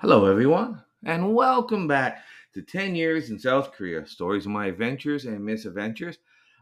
Hello, 0.00 0.24
everyone, 0.24 0.82
and 1.04 1.34
welcome 1.34 1.86
back 1.86 2.22
to 2.54 2.62
10 2.62 2.94
Years 2.94 3.28
in 3.28 3.38
South 3.38 3.70
Korea 3.72 4.06
Stories 4.06 4.46
of 4.46 4.50
My 4.50 4.64
Adventures 4.64 5.26
and 5.26 5.44
Misadventures. 5.44 6.16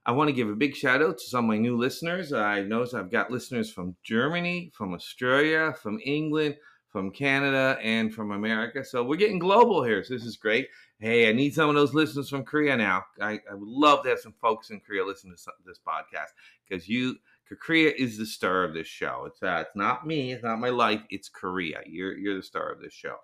I 0.05 0.11
want 0.11 0.27
to 0.27 0.35
give 0.35 0.49
a 0.49 0.57
big 0.57 0.75
shout 0.75 1.03
out 1.03 1.19
to 1.19 1.25
some 1.25 1.45
of 1.45 1.49
my 1.49 1.57
new 1.57 1.77
listeners. 1.77 2.33
I 2.33 2.63
notice 2.63 2.95
I've 2.95 3.13
got 3.13 3.31
listeners 3.31 3.71
from 3.71 3.95
Germany, 4.03 4.73
from 4.75 4.93
Australia, 4.93 5.73
from 5.81 6.01
England, 6.05 6.57
from 6.89 7.13
Canada, 7.13 7.79
and 7.81 8.13
from 8.13 8.33
America. 8.33 8.85
So 8.85 9.05
we're 9.05 9.15
getting 9.15 9.39
global 9.39 9.85
here. 9.85 10.03
So 10.03 10.15
this 10.15 10.25
is 10.25 10.37
great. 10.37 10.67
Hey, 10.99 11.29
I 11.29 11.33
need 11.33 11.55
some 11.55 11.69
of 11.69 11.77
those 11.77 11.95
listeners 11.95 12.29
from 12.29 12.43
Korea 12.43 12.77
now. 12.77 13.05
I, 13.23 13.35
I 13.49 13.55
would 13.55 13.69
love 13.69 14.03
to 14.03 14.09
have 14.09 14.19
some 14.19 14.35
folks 14.43 14.71
in 14.71 14.81
Korea 14.81 15.07
listen 15.07 15.31
to 15.31 15.39
some, 15.39 15.55
this 15.65 15.79
podcast 15.79 16.33
because 16.69 16.89
you 16.89 17.15
Korea 17.57 17.93
is 17.97 18.19
the 18.19 18.27
star 18.27 18.65
of 18.65 18.75
this 18.75 18.87
show. 18.87 19.25
It's 19.27 19.43
uh, 19.43 19.65
it's 19.67 19.77
not 19.77 20.07
me. 20.07 20.33
It's 20.33 20.45
not 20.45 20.59
my 20.59 20.69
life. 20.69 21.01
It's 21.09 21.29
Korea. 21.29 21.81
You're 21.87 22.17
you're 22.19 22.37
the 22.37 22.43
star 22.43 22.71
of 22.71 22.81
this 22.81 22.93
show. 22.93 23.17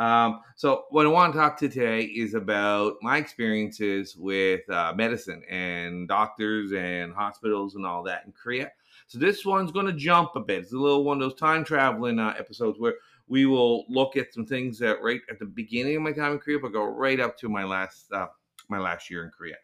Um, 0.00 0.40
so 0.56 0.84
what 0.88 1.04
I 1.04 1.10
want 1.10 1.34
to 1.34 1.38
talk 1.38 1.58
to 1.58 1.68
today 1.68 2.04
is 2.04 2.32
about 2.32 2.94
my 3.02 3.18
experiences 3.18 4.16
with 4.16 4.68
uh, 4.70 4.94
medicine 4.96 5.42
and 5.48 6.08
doctors 6.08 6.72
and 6.72 7.12
hospitals 7.12 7.74
and 7.74 7.84
all 7.84 8.02
that 8.04 8.24
in 8.24 8.32
Korea. 8.32 8.72
So 9.08 9.18
this 9.18 9.44
one's 9.44 9.70
going 9.70 9.84
to 9.86 9.92
jump 9.92 10.30
a 10.36 10.40
bit. 10.40 10.60
It's 10.60 10.72
a 10.72 10.78
little 10.78 11.04
one 11.04 11.18
of 11.18 11.20
those 11.20 11.38
time 11.38 11.64
traveling 11.64 12.18
uh, 12.18 12.34
episodes 12.38 12.80
where 12.80 12.94
we 13.28 13.44
will 13.44 13.84
look 13.90 14.16
at 14.16 14.32
some 14.32 14.46
things 14.46 14.78
that 14.78 15.02
right 15.02 15.20
at 15.30 15.38
the 15.38 15.44
beginning 15.44 15.96
of 15.96 16.02
my 16.02 16.12
time 16.12 16.32
in 16.32 16.38
Korea, 16.38 16.58
but 16.58 16.72
go 16.72 16.84
right 16.84 17.20
up 17.20 17.36
to 17.38 17.50
my 17.50 17.64
last 17.64 18.10
uh, 18.10 18.28
my 18.70 18.78
last 18.78 19.10
year 19.10 19.24
in 19.24 19.30
Korea. 19.30 19.56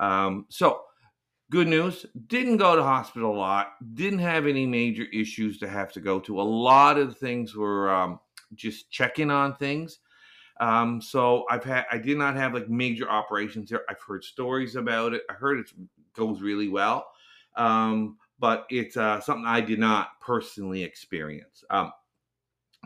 Um, 0.00 0.44
so 0.50 0.82
good 1.50 1.66
news 1.66 2.04
didn't 2.26 2.58
go 2.58 2.76
to 2.76 2.82
hospital 2.82 3.34
a 3.34 3.38
lot 3.38 3.68
didn't 3.94 4.18
have 4.18 4.46
any 4.46 4.66
major 4.66 5.04
issues 5.14 5.56
to 5.58 5.66
have 5.66 5.90
to 5.90 5.98
go 5.98 6.20
to 6.20 6.38
a 6.38 6.42
lot 6.42 6.98
of 6.98 7.16
things 7.16 7.56
were 7.56 7.90
um, 7.90 8.20
just 8.54 8.90
checking 8.90 9.30
on 9.30 9.54
things. 9.56 10.00
Um, 10.60 11.00
so 11.00 11.44
i've 11.50 11.62
had 11.62 11.86
i 11.92 11.98
did 11.98 12.18
not 12.18 12.34
have 12.34 12.52
like 12.52 12.68
major 12.68 13.08
operations 13.08 13.70
there. 13.70 13.82
I've 13.88 14.02
heard 14.02 14.24
stories 14.24 14.74
about 14.74 15.14
it. 15.14 15.22
I 15.30 15.34
heard 15.34 15.58
it 15.60 15.70
goes 16.14 16.40
really 16.40 16.68
well. 16.68 17.06
Um, 17.56 18.16
but 18.40 18.66
it's 18.68 18.96
uh, 18.96 19.20
something 19.20 19.46
i 19.46 19.60
did 19.60 19.78
not 19.78 20.20
personally 20.20 20.82
experience. 20.82 21.62
Um, 21.70 21.92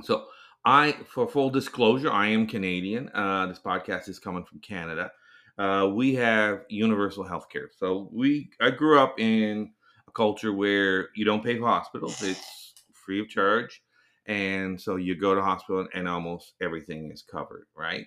so 0.02 0.26
i 0.64 0.92
for 1.06 1.26
full 1.26 1.50
disclosure 1.50 2.10
i 2.10 2.26
am 2.28 2.46
canadian. 2.46 3.08
Uh, 3.14 3.46
this 3.46 3.58
podcast 3.58 4.08
is 4.08 4.18
coming 4.18 4.44
from 4.44 4.60
canada. 4.60 5.10
Uh, 5.58 5.90
we 5.92 6.14
have 6.14 6.64
universal 6.68 7.24
health 7.24 7.48
care. 7.50 7.70
So 7.76 8.08
we 8.12 8.50
I 8.60 8.70
grew 8.70 8.98
up 8.98 9.18
in 9.20 9.72
a 10.08 10.10
culture 10.12 10.52
where 10.52 11.08
you 11.14 11.24
don't 11.24 11.44
pay 11.44 11.58
for 11.58 11.66
hospitals; 11.66 12.22
it's 12.22 12.74
free 12.92 13.20
of 13.20 13.28
charge, 13.28 13.82
and 14.26 14.80
so 14.80 14.96
you 14.96 15.14
go 15.14 15.34
to 15.34 15.42
hospital 15.42 15.86
and 15.94 16.08
almost 16.08 16.54
everything 16.60 17.10
is 17.10 17.22
covered. 17.22 17.66
Right? 17.76 18.06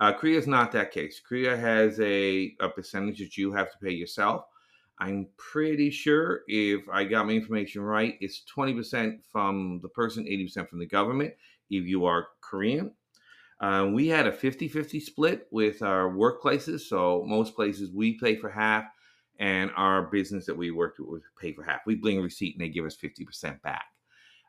Uh, 0.00 0.12
Korea 0.12 0.38
is 0.38 0.46
not 0.46 0.72
that 0.72 0.90
case. 0.90 1.20
Korea 1.26 1.56
has 1.56 1.98
a, 2.00 2.54
a 2.60 2.68
percentage 2.68 3.18
that 3.18 3.36
you 3.36 3.52
have 3.52 3.72
to 3.72 3.78
pay 3.78 3.92
yourself. 3.92 4.44
I'm 4.98 5.28
pretty 5.36 5.90
sure 5.90 6.40
if 6.48 6.88
I 6.90 7.04
got 7.04 7.26
my 7.26 7.32
information 7.32 7.82
right, 7.82 8.16
it's 8.20 8.44
20% 8.54 9.18
from 9.30 9.80
the 9.82 9.88
person, 9.88 10.24
80% 10.24 10.68
from 10.68 10.78
the 10.78 10.86
government 10.86 11.34
if 11.70 11.84
you 11.84 12.04
are 12.04 12.28
Korean 12.40 12.92
uh, 13.60 13.88
we 13.90 14.08
had 14.08 14.26
a 14.26 14.32
50 14.32 14.68
50 14.68 15.00
split 15.00 15.46
with 15.50 15.82
our 15.82 16.10
workplaces. 16.10 16.80
So 16.80 17.24
most 17.26 17.54
places 17.54 17.90
we 17.90 18.18
pay 18.18 18.36
for 18.36 18.50
half, 18.50 18.84
and 19.38 19.70
our 19.76 20.02
business 20.02 20.46
that 20.46 20.56
we 20.56 20.70
worked 20.70 20.98
with 20.98 21.08
would 21.08 21.22
pay 21.40 21.52
for 21.52 21.62
half. 21.62 21.80
We 21.86 21.94
bring 21.94 22.18
a 22.18 22.22
receipt 22.22 22.54
and 22.54 22.64
they 22.64 22.70
give 22.70 22.86
us 22.86 22.96
50% 22.96 23.60
back. 23.62 23.84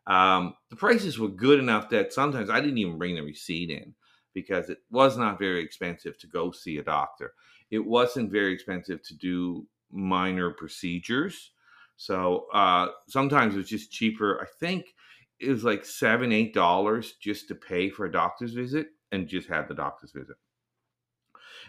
Um, 0.07 0.55
the 0.69 0.75
prices 0.77 1.19
were 1.19 1.27
good 1.27 1.59
enough 1.59 1.89
that 1.89 2.13
sometimes 2.13 2.49
I 2.49 2.61
didn't 2.61 2.77
even 2.77 2.97
bring 2.97 3.15
the 3.15 3.21
receipt 3.21 3.69
in 3.69 3.93
because 4.33 4.69
it 4.69 4.79
was 4.89 5.17
not 5.17 5.39
very 5.39 5.61
expensive 5.61 6.17
to 6.19 6.27
go 6.27 6.51
see 6.51 6.77
a 6.77 6.83
doctor. 6.83 7.33
It 7.69 7.85
wasn't 7.85 8.31
very 8.31 8.53
expensive 8.53 9.03
to 9.03 9.15
do 9.15 9.67
minor 9.91 10.51
procedures. 10.51 11.51
So 11.97 12.47
uh, 12.53 12.89
sometimes 13.07 13.55
it 13.55 13.57
was 13.57 13.69
just 13.69 13.91
cheaper. 13.91 14.39
I 14.41 14.45
think 14.59 14.93
it 15.39 15.49
was 15.49 15.63
like 15.63 15.85
seven, 15.85 16.31
eight 16.31 16.53
dollars 16.53 17.13
just 17.19 17.47
to 17.49 17.55
pay 17.55 17.89
for 17.89 18.05
a 18.05 18.11
doctor's 18.11 18.53
visit 18.53 18.87
and 19.11 19.27
just 19.27 19.49
have 19.49 19.67
the 19.67 19.73
doctor's 19.73 20.11
visit. 20.11 20.37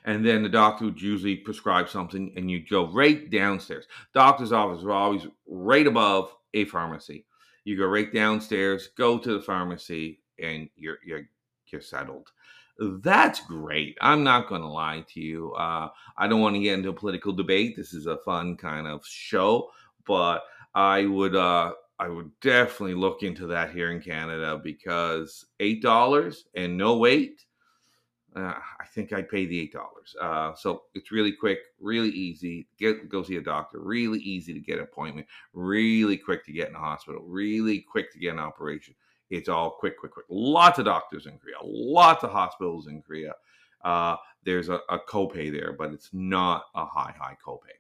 And 0.05 0.25
then 0.25 0.43
the 0.43 0.49
doctor 0.49 0.85
would 0.85 1.03
usually 1.03 1.37
prescribe 1.37 1.89
something, 1.89 2.33
and 2.37 2.51
you'd 2.51 2.71
go 2.71 2.93
right 2.93 3.29
downstairs. 3.31 3.87
Doctor's 4.15 4.53
office 4.53 4.85
are 4.85 4.93
always 4.93 5.27
right 5.47 5.87
above 5.87 6.35
a 6.55 6.67
pharmacy. 6.67 7.27
You 7.69 7.77
go 7.77 7.85
right 7.85 8.11
downstairs, 8.11 8.89
go 8.97 9.19
to 9.19 9.35
the 9.35 9.43
pharmacy, 9.43 10.23
and 10.43 10.71
you're 10.75 10.97
you're 11.05 11.29
you're 11.71 11.83
settled. 11.83 12.31
That's 12.79 13.41
great. 13.41 13.99
I'm 14.01 14.25
not 14.25 14.49
going 14.49 14.63
to 14.63 14.69
lie 14.69 15.05
to 15.13 15.21
you. 15.21 15.53
Uh, 15.53 15.91
I 16.17 16.29
don't 16.29 16.41
want 16.41 16.57
to 16.57 16.63
get 16.63 16.79
into 16.79 16.89
a 16.89 16.95
political 16.95 17.35
debate. 17.35 17.77
This 17.77 17.93
is 17.93 18.07
a 18.07 18.17
fun 18.25 18.57
kind 18.57 18.87
of 18.87 19.05
show, 19.05 19.69
but 20.07 20.45
I 20.75 21.05
would 21.05 21.37
uh, 21.37 21.73
I 21.99 22.09
would 22.09 22.31
definitely 22.41 22.95
look 22.95 23.23
into 23.23 23.47
that 23.49 23.71
here 23.71 23.91
in 23.91 24.01
Canada 24.01 24.59
because 24.65 25.45
eight 25.61 25.83
dollars 25.83 26.47
and 26.55 26.75
no 26.75 26.97
wait. 26.97 27.45
Uh, 28.39 28.55
I 28.81 28.85
think 28.95 29.13
I'd 29.13 29.29
pay 29.29 29.47
the 29.47 29.59
eight 29.59 29.73
dollars. 29.73 30.15
Uh, 30.21 30.55
so 30.55 30.83
it's 30.95 31.11
really 31.11 31.33
quick, 31.33 31.59
really 31.81 32.11
easy. 32.11 32.69
Get 32.79 33.09
go 33.09 33.23
see 33.25 33.37
a 33.37 33.41
doctor. 33.41 33.81
Really 33.81 34.21
easy 34.21 34.55
to 34.55 34.61
get 34.61 34.79
an 34.79 34.85
appointment. 34.85 35.27
Really 35.53 36.17
quick 36.17 36.45
to 36.47 36.53
get 36.53 36.69
in 36.69 36.75
the 36.75 36.79
hospital. 36.79 37.25
Really 37.27 37.81
quick 37.81 38.13
to 38.13 38.19
get 38.19 38.35
an 38.35 38.39
operation. 38.39 38.95
It's 39.31 39.49
all 39.49 39.71
quick, 39.71 39.99
quick, 39.99 40.13
quick. 40.13 40.27
Lots 40.29 40.79
of 40.79 40.85
doctors 40.85 41.27
in 41.27 41.39
Korea. 41.39 41.57
Lots 41.63 42.23
of 42.23 42.31
hospitals 42.31 42.87
in 42.87 43.03
Korea. 43.03 43.35
Uh, 43.85 44.17
there's 44.45 44.69
a, 44.69 44.81
a 44.89 44.99
copay 44.99 45.51
there, 45.53 45.75
but 45.77 45.93
it's 45.93 46.11
not 46.13 46.65
a 46.75 46.87
high, 46.87 47.15
high 47.19 47.37
copay. 47.45 47.77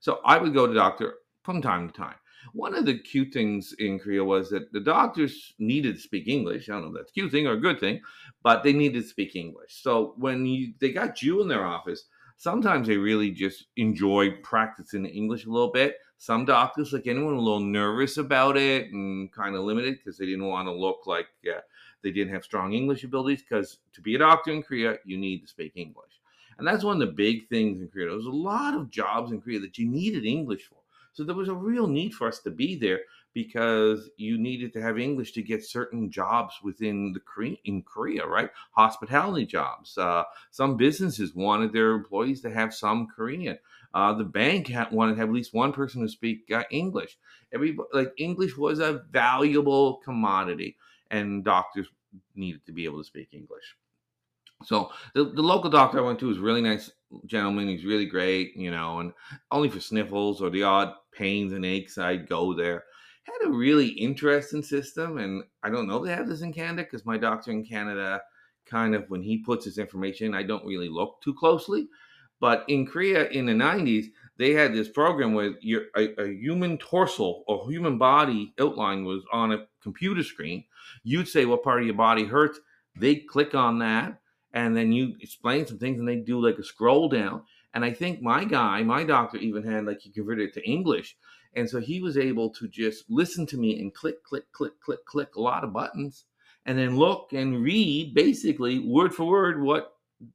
So 0.00 0.20
I 0.24 0.38
would 0.38 0.54
go 0.54 0.66
to 0.66 0.74
doctor 0.74 1.14
from 1.44 1.62
time 1.62 1.88
to 1.88 1.94
time. 1.94 2.16
One 2.52 2.74
of 2.74 2.86
the 2.86 2.98
cute 2.98 3.32
things 3.32 3.74
in 3.78 3.98
Korea 3.98 4.24
was 4.24 4.50
that 4.50 4.72
the 4.72 4.80
doctors 4.80 5.54
needed 5.58 5.96
to 5.96 6.00
speak 6.00 6.28
English. 6.28 6.68
I 6.68 6.72
don't 6.72 6.82
know 6.82 6.88
if 6.88 6.94
that's 6.94 7.10
a 7.10 7.14
cute 7.14 7.30
thing 7.30 7.46
or 7.46 7.52
a 7.52 7.60
good 7.60 7.78
thing, 7.78 8.00
but 8.42 8.62
they 8.62 8.72
needed 8.72 9.02
to 9.02 9.08
speak 9.08 9.36
English. 9.36 9.82
So 9.82 10.14
when 10.16 10.46
you 10.46 10.72
they 10.78 10.92
got 10.92 11.22
you 11.22 11.42
in 11.42 11.48
their 11.48 11.64
office, 11.64 12.04
sometimes 12.36 12.88
they 12.88 12.96
really 12.96 13.30
just 13.30 13.66
enjoy 13.76 14.30
practicing 14.42 15.04
English 15.04 15.44
a 15.44 15.50
little 15.50 15.70
bit. 15.70 15.96
Some 16.16 16.44
doctors, 16.44 16.92
like 16.92 17.06
anyone, 17.06 17.34
a 17.34 17.40
little 17.40 17.60
nervous 17.60 18.16
about 18.16 18.56
it 18.56 18.92
and 18.92 19.32
kind 19.32 19.54
of 19.54 19.62
limited 19.62 19.98
because 19.98 20.18
they 20.18 20.26
didn't 20.26 20.46
want 20.46 20.66
to 20.66 20.72
look 20.72 21.06
like 21.06 21.28
uh, 21.46 21.60
they 22.02 22.10
didn't 22.10 22.32
have 22.34 22.44
strong 22.44 22.72
English 22.72 23.04
abilities. 23.04 23.42
Because 23.42 23.78
to 23.92 24.00
be 24.00 24.14
a 24.14 24.18
doctor 24.18 24.50
in 24.50 24.62
Korea, 24.62 24.96
you 25.04 25.16
need 25.16 25.40
to 25.42 25.46
speak 25.46 25.72
English. 25.76 26.20
And 26.58 26.66
that's 26.66 26.84
one 26.84 27.00
of 27.00 27.08
the 27.08 27.14
big 27.14 27.48
things 27.48 27.80
in 27.80 27.88
Korea. 27.88 28.08
There 28.08 28.16
was 28.16 28.26
a 28.26 28.30
lot 28.30 28.74
of 28.74 28.90
jobs 28.90 29.32
in 29.32 29.40
Korea 29.40 29.60
that 29.60 29.78
you 29.78 29.88
needed 29.88 30.26
English 30.26 30.64
for. 30.64 30.79
So 31.12 31.24
there 31.24 31.34
was 31.34 31.48
a 31.48 31.54
real 31.54 31.86
need 31.86 32.14
for 32.14 32.28
us 32.28 32.38
to 32.40 32.50
be 32.50 32.76
there 32.76 33.00
because 33.32 34.10
you 34.16 34.38
needed 34.38 34.72
to 34.72 34.82
have 34.82 34.98
English 34.98 35.32
to 35.32 35.42
get 35.42 35.64
certain 35.64 36.10
jobs 36.10 36.54
within 36.62 37.12
the 37.12 37.20
Korea 37.20 37.56
in 37.64 37.82
Korea, 37.82 38.26
right? 38.26 38.50
Hospitality 38.72 39.46
jobs. 39.46 39.96
Uh, 39.96 40.24
some 40.50 40.76
businesses 40.76 41.34
wanted 41.34 41.72
their 41.72 41.92
employees 41.92 42.40
to 42.42 42.50
have 42.50 42.74
some 42.74 43.06
Korean. 43.14 43.58
Uh, 43.92 44.14
the 44.14 44.24
bank 44.24 44.68
had, 44.68 44.92
wanted 44.92 45.14
to 45.14 45.20
have 45.20 45.28
at 45.28 45.34
least 45.34 45.54
one 45.54 45.72
person 45.72 46.00
who 46.00 46.08
speak 46.08 46.50
uh, 46.52 46.64
English. 46.70 47.18
Every 47.52 47.76
like 47.92 48.12
English 48.16 48.56
was 48.56 48.78
a 48.78 49.02
valuable 49.10 49.96
commodity, 50.04 50.76
and 51.10 51.44
doctors 51.44 51.88
needed 52.34 52.64
to 52.66 52.72
be 52.72 52.84
able 52.84 52.98
to 52.98 53.04
speak 53.04 53.28
English. 53.32 53.76
So 54.64 54.90
the, 55.14 55.24
the 55.24 55.42
local 55.42 55.70
doctor 55.70 55.98
I 55.98 56.02
went 56.02 56.18
to 56.20 56.28
was 56.28 56.38
really 56.38 56.60
nice 56.60 56.90
gentleman. 57.26 57.68
He's 57.68 57.84
really 57.84 58.06
great, 58.06 58.56
you 58.56 58.70
know, 58.70 59.00
and 59.00 59.12
only 59.50 59.68
for 59.68 59.80
sniffles 59.80 60.42
or 60.42 60.50
the 60.50 60.62
odd 60.62 60.92
pains 61.12 61.52
and 61.52 61.64
aches, 61.64 61.98
I'd 61.98 62.28
go 62.28 62.54
there. 62.54 62.84
Had 63.24 63.48
a 63.48 63.52
really 63.52 63.88
interesting 63.88 64.62
system, 64.62 65.18
and 65.18 65.44
I 65.62 65.70
don't 65.70 65.86
know 65.86 65.98
if 65.98 66.04
they 66.04 66.14
have 66.14 66.28
this 66.28 66.42
in 66.42 66.52
Canada 66.52 66.82
because 66.82 67.06
my 67.06 67.16
doctor 67.16 67.50
in 67.50 67.64
Canada 67.64 68.20
kind 68.66 68.94
of 68.94 69.08
when 69.08 69.22
he 69.22 69.38
puts 69.38 69.64
his 69.64 69.78
information, 69.78 70.34
I 70.34 70.42
don't 70.42 70.64
really 70.64 70.88
look 70.88 71.20
too 71.22 71.34
closely. 71.34 71.88
But 72.40 72.64
in 72.68 72.86
Korea 72.86 73.28
in 73.28 73.46
the 73.46 73.52
90s, 73.52 74.06
they 74.38 74.52
had 74.52 74.72
this 74.72 74.88
program 74.88 75.34
where 75.34 75.54
your 75.60 75.82
a, 75.96 76.14
a 76.22 76.28
human 76.28 76.78
torso 76.78 77.42
or 77.46 77.70
human 77.70 77.98
body 77.98 78.54
outline 78.58 79.04
was 79.04 79.22
on 79.32 79.52
a 79.52 79.66
computer 79.82 80.22
screen. 80.22 80.64
You'd 81.04 81.28
say 81.28 81.44
what 81.44 81.62
part 81.62 81.80
of 81.80 81.86
your 81.86 81.96
body 81.96 82.24
hurts. 82.24 82.58
They 82.96 83.16
click 83.16 83.54
on 83.54 83.78
that 83.80 84.20
and 84.52 84.76
then 84.76 84.92
you 84.92 85.14
explain 85.20 85.66
some 85.66 85.78
things 85.78 85.98
and 85.98 86.08
they 86.08 86.16
do 86.16 86.44
like 86.44 86.58
a 86.58 86.64
scroll 86.64 87.08
down. 87.08 87.42
And 87.74 87.84
i 87.84 87.92
think 87.92 88.20
my 88.20 88.44
guy 88.44 88.82
my 88.82 89.04
doctor 89.04 89.38
even 89.38 89.62
had 89.62 89.84
like 89.84 90.00
he 90.00 90.10
converted 90.10 90.48
it 90.48 90.54
to 90.54 90.68
english. 90.68 91.16
And 91.54 91.68
so 91.68 91.80
he 91.80 92.00
was 92.00 92.16
able 92.16 92.50
to 92.50 92.68
just 92.68 93.04
listen 93.08 93.44
to 93.46 93.58
me 93.58 93.80
and 93.80 93.94
click 93.94 94.22
click 94.24 94.50
click 94.52 94.72
click 94.80 95.04
click 95.04 95.36
a 95.36 95.40
lot 95.40 95.64
of 95.64 95.72
buttons 95.72 96.24
and 96.66 96.78
then 96.78 96.96
look 96.96 97.32
and 97.32 97.62
read 97.62 98.14
basically 98.14 98.78
word 98.80 99.14
for 99.14 99.24
word 99.24 99.62
what 99.62 99.94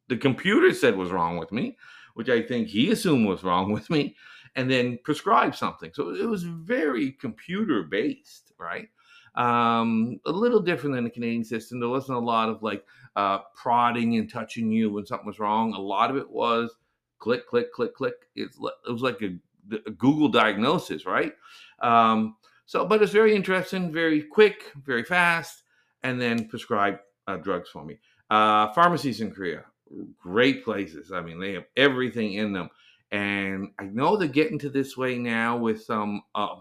the 0.09 0.17
computer 0.17 0.73
said 0.73 0.95
was 0.97 1.11
wrong 1.11 1.37
with 1.37 1.51
me 1.51 1.77
which 2.15 2.29
i 2.29 2.41
think 2.41 2.67
he 2.67 2.91
assumed 2.91 3.27
was 3.27 3.43
wrong 3.43 3.71
with 3.77 3.89
me 3.89 4.15
and 4.55 4.71
then 4.71 4.97
prescribe 5.03 5.55
something. 5.55 5.91
So 5.93 6.09
it 6.09 6.27
was 6.27 6.43
very 6.43 7.11
computer 7.11 7.83
based 7.83 8.53
right 8.57 8.87
Um, 9.35 10.19
a 10.25 10.31
little 10.31 10.61
different 10.61 10.95
than 10.95 11.03
the 11.03 11.09
Canadian 11.09 11.43
system. 11.43 11.79
There 11.79 11.89
wasn't 11.89 12.17
a 12.17 12.21
lot 12.21 12.49
of 12.49 12.63
like 12.63 12.85
uh, 13.15 13.39
prodding 13.53 14.17
and 14.17 14.29
touching 14.29 14.71
you 14.71 14.91
when 14.91 15.05
something 15.05 15.27
was 15.27 15.39
wrong. 15.39 15.73
A 15.73 15.79
lot 15.79 16.09
of 16.09 16.17
it 16.17 16.29
was 16.29 16.77
click, 17.19 17.47
click, 17.47 17.73
click, 17.73 17.93
click. 17.93 18.15
It's, 18.35 18.57
it 18.57 18.91
was 18.91 19.01
like 19.01 19.21
a, 19.21 19.35
a 19.85 19.91
Google 19.91 20.29
diagnosis, 20.29 21.05
right? 21.05 21.33
Um, 21.79 22.37
so, 22.65 22.85
but 22.85 23.01
it's 23.01 23.11
very 23.11 23.35
interesting, 23.35 23.91
very 23.91 24.21
quick, 24.21 24.71
very 24.83 25.03
fast, 25.03 25.63
and 26.03 26.19
then 26.19 26.47
prescribe 26.47 26.99
uh, 27.27 27.37
drugs 27.37 27.69
for 27.69 27.83
me. 27.83 27.99
Uh, 28.29 28.71
pharmacies 28.73 29.21
in 29.21 29.31
Korea, 29.31 29.65
great 30.19 30.63
places. 30.63 31.11
I 31.11 31.21
mean, 31.21 31.39
they 31.39 31.53
have 31.53 31.65
everything 31.77 32.33
in 32.33 32.53
them. 32.53 32.69
And 33.11 33.71
I 33.79 33.85
know 33.85 34.17
they're 34.17 34.27
getting 34.27 34.59
to 34.59 34.69
this 34.69 34.97
way 34.97 35.17
now 35.17 35.57
with 35.57 35.83
some 35.83 36.23
uh, 36.33 36.55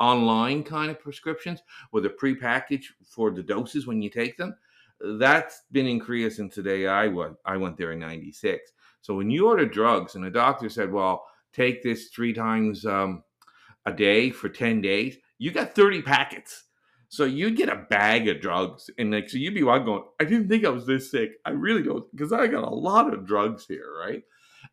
online 0.00 0.62
kind 0.62 0.90
of 0.90 1.00
prescriptions 1.00 1.62
with 1.92 2.06
a 2.06 2.10
prepackaged 2.10 2.86
for 3.04 3.30
the 3.30 3.42
doses 3.42 3.86
when 3.86 4.02
you 4.02 4.10
take 4.10 4.36
them. 4.36 4.56
That's 5.00 5.62
been 5.72 5.86
in 5.86 6.00
Korea 6.00 6.30
since 6.30 6.54
the 6.54 6.62
day 6.62 6.86
I 6.86 7.06
went. 7.06 7.36
I 7.44 7.56
went 7.56 7.76
there 7.76 7.92
in 7.92 8.00
'96. 8.00 8.72
So 9.00 9.14
when 9.14 9.30
you 9.30 9.46
order 9.46 9.66
drugs 9.66 10.14
and 10.14 10.24
the 10.24 10.30
doctor 10.30 10.68
said, 10.68 10.92
"Well, 10.92 11.26
take 11.52 11.82
this 11.82 12.08
three 12.08 12.32
times 12.32 12.84
um, 12.84 13.22
a 13.86 13.92
day 13.92 14.30
for 14.30 14.48
10 14.48 14.80
days," 14.80 15.16
you 15.38 15.52
got 15.52 15.74
30 15.74 16.02
packets. 16.02 16.64
So 17.10 17.24
you'd 17.24 17.56
get 17.56 17.70
a 17.70 17.86
bag 17.88 18.28
of 18.28 18.42
drugs, 18.42 18.90
and 18.98 19.10
like 19.12 19.30
so 19.30 19.38
you'd 19.38 19.54
be 19.54 19.60
going, 19.60 20.04
I 20.20 20.24
didn't 20.24 20.48
think 20.48 20.66
I 20.66 20.68
was 20.68 20.84
this 20.84 21.10
sick. 21.10 21.32
I 21.46 21.50
really 21.50 21.82
don't, 21.82 22.04
because 22.10 22.32
I 22.32 22.46
got 22.48 22.64
a 22.64 22.74
lot 22.74 23.12
of 23.14 23.26
drugs 23.26 23.66
here, 23.66 23.94
right? 23.98 24.22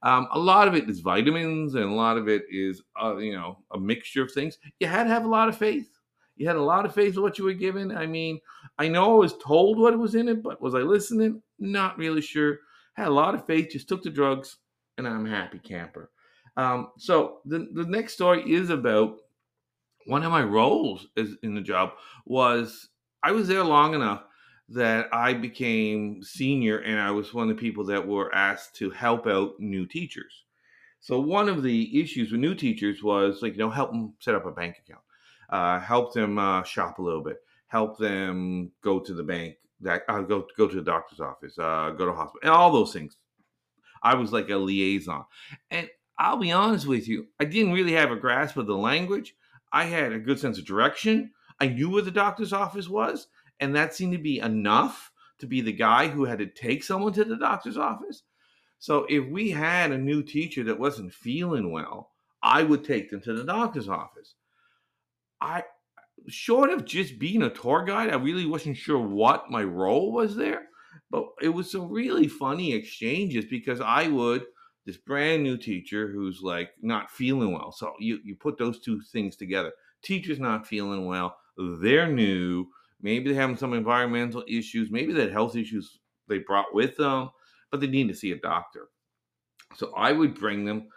Um, 0.03 0.27
a 0.31 0.39
lot 0.39 0.67
of 0.67 0.75
it 0.75 0.89
is 0.89 0.99
vitamins, 0.99 1.75
and 1.75 1.85
a 1.85 1.93
lot 1.93 2.17
of 2.17 2.27
it 2.27 2.43
is, 2.49 2.81
uh, 3.01 3.17
you 3.17 3.33
know, 3.33 3.59
a 3.73 3.79
mixture 3.79 4.23
of 4.23 4.31
things. 4.31 4.57
You 4.79 4.87
had 4.87 5.03
to 5.05 5.09
have 5.09 5.25
a 5.25 5.29
lot 5.29 5.49
of 5.49 5.57
faith. 5.57 5.89
You 6.35 6.47
had 6.47 6.57
a 6.57 6.61
lot 6.61 6.85
of 6.85 6.93
faith 6.93 7.15
in 7.15 7.21
what 7.21 7.37
you 7.37 7.45
were 7.45 7.53
given. 7.53 7.95
I 7.95 8.05
mean, 8.05 8.39
I 8.77 8.87
know 8.87 9.15
I 9.15 9.19
was 9.19 9.37
told 9.37 9.79
what 9.79 9.97
was 9.97 10.15
in 10.15 10.27
it, 10.27 10.43
but 10.43 10.61
was 10.61 10.75
I 10.75 10.79
listening? 10.79 11.41
Not 11.59 11.97
really 11.97 12.21
sure. 12.21 12.59
Had 12.93 13.07
a 13.07 13.13
lot 13.13 13.35
of 13.35 13.45
faith. 13.45 13.69
Just 13.71 13.87
took 13.87 14.03
the 14.03 14.09
drugs, 14.09 14.57
and 14.97 15.07
I'm 15.07 15.25
happy 15.25 15.59
camper. 15.59 16.11
Um, 16.57 16.91
so 16.97 17.39
the 17.45 17.67
the 17.73 17.85
next 17.85 18.13
story 18.13 18.49
is 18.49 18.69
about 18.69 19.17
one 20.05 20.23
of 20.23 20.31
my 20.31 20.43
roles 20.43 21.07
is 21.15 21.35
in 21.43 21.55
the 21.55 21.61
job 21.61 21.91
was 22.25 22.89
I 23.23 23.31
was 23.31 23.47
there 23.47 23.63
long 23.63 23.93
enough 23.93 24.23
that 24.69 25.07
I 25.13 25.33
became 25.33 26.23
senior 26.23 26.79
and 26.79 26.99
I 26.99 27.11
was 27.11 27.33
one 27.33 27.49
of 27.49 27.55
the 27.55 27.61
people 27.61 27.83
that 27.85 28.07
were 28.07 28.33
asked 28.33 28.75
to 28.77 28.89
help 28.89 29.27
out 29.27 29.59
new 29.59 29.85
teachers. 29.85 30.43
So 30.99 31.19
one 31.19 31.49
of 31.49 31.61
the 31.61 32.01
issues 32.01 32.31
with 32.31 32.41
new 32.41 32.55
teachers 32.55 33.03
was 33.03 33.41
like, 33.41 33.53
you 33.53 33.59
know, 33.59 33.69
help 33.69 33.91
them 33.91 34.13
set 34.19 34.33
up 34.33 34.45
a 34.45 34.51
bank 34.51 34.77
account, 34.79 35.03
uh, 35.49 35.79
help 35.79 36.13
them 36.13 36.39
uh, 36.39 36.63
shop 36.63 36.97
a 36.97 37.03
little 37.03 37.23
bit, 37.23 37.37
help 37.67 37.99
them 37.99 38.71
go 38.81 38.99
to 38.99 39.13
the 39.13 39.23
bank, 39.23 39.57
that 39.81 40.01
uh, 40.07 40.21
go 40.21 40.47
go 40.57 40.67
to 40.67 40.75
the 40.75 40.81
doctor's 40.81 41.19
office, 41.19 41.59
uh, 41.59 41.91
go 41.91 42.05
to 42.07 42.13
hospital, 42.13 42.39
and 42.41 42.51
all 42.51 42.71
those 42.71 42.91
things. 42.91 43.17
I 44.01 44.15
was 44.15 44.31
like 44.31 44.49
a 44.49 44.57
liaison, 44.57 45.25
and 45.69 45.89
I'll 46.17 46.37
be 46.37 46.51
honest 46.51 46.87
with 46.87 47.07
you, 47.07 47.27
I 47.39 47.45
didn't 47.45 47.73
really 47.73 47.93
have 47.93 48.09
a 48.09 48.15
grasp 48.15 48.57
of 48.57 48.65
the 48.65 48.77
language, 48.77 49.35
I 49.71 49.83
had 49.83 50.13
a 50.13 50.19
good 50.19 50.39
sense 50.39 50.57
of 50.57 50.65
direction. 50.65 51.31
I 51.59 51.67
knew 51.67 51.89
where 51.89 52.01
the 52.01 52.09
doctor's 52.11 52.53
office 52.53 52.87
was, 52.87 53.27
and 53.59 53.75
that 53.75 53.93
seemed 53.93 54.13
to 54.13 54.19
be 54.19 54.39
enough 54.39 55.11
to 55.39 55.47
be 55.47 55.61
the 55.61 55.71
guy 55.71 56.07
who 56.07 56.25
had 56.25 56.39
to 56.39 56.45
take 56.45 56.83
someone 56.83 57.13
to 57.13 57.23
the 57.23 57.37
doctor's 57.37 57.77
office. 57.77 58.23
So 58.79 59.05
if 59.09 59.27
we 59.27 59.49
had 59.49 59.91
a 59.91 59.97
new 59.97 60.23
teacher 60.23 60.63
that 60.65 60.79
wasn't 60.79 61.13
feeling 61.13 61.71
well, 61.71 62.11
I 62.41 62.63
would 62.63 62.83
take 62.83 63.09
them 63.09 63.21
to 63.21 63.33
the 63.33 63.43
doctor's 63.43 63.89
office. 63.89 64.35
I 65.41 65.63
short 66.27 66.69
of 66.69 66.85
just 66.85 67.19
being 67.19 67.43
a 67.43 67.49
tour 67.49 67.83
guide, 67.83 68.09
I 68.09 68.15
really 68.15 68.45
wasn't 68.45 68.77
sure 68.77 68.99
what 68.99 69.49
my 69.49 69.63
role 69.63 70.11
was 70.11 70.35
there. 70.35 70.67
But 71.11 71.25
it 71.41 71.49
was 71.49 71.71
some 71.71 71.89
really 71.89 72.27
funny 72.27 72.73
exchanges 72.73 73.45
because 73.45 73.81
I 73.81 74.07
would 74.07 74.45
this 74.85 74.97
brand 74.97 75.43
new 75.43 75.57
teacher 75.57 76.07
who's 76.07 76.41
like 76.41 76.71
not 76.81 77.11
feeling 77.11 77.51
well. 77.51 77.71
So 77.71 77.93
you 77.99 78.19
you 78.23 78.35
put 78.35 78.57
those 78.57 78.79
two 78.79 79.01
things 79.01 79.35
together. 79.35 79.71
Teacher's 80.03 80.39
not 80.39 80.67
feeling 80.67 81.05
well. 81.05 81.35
They're 81.57 82.11
new. 82.11 82.67
Maybe 83.01 83.31
they're 83.31 83.41
having 83.41 83.57
some 83.57 83.73
environmental 83.73 84.43
issues. 84.47 84.89
Maybe 84.91 85.13
they 85.13 85.21
had 85.21 85.31
health 85.31 85.55
issues 85.55 85.99
they 86.27 86.39
brought 86.39 86.73
with 86.73 86.97
them, 86.97 87.29
but 87.71 87.81
they 87.81 87.87
need 87.87 88.07
to 88.07 88.15
see 88.15 88.31
a 88.31 88.39
doctor. 88.39 88.87
So 89.75 89.93
I 89.95 90.11
would 90.11 90.39
bring 90.39 90.65
them 90.65 90.87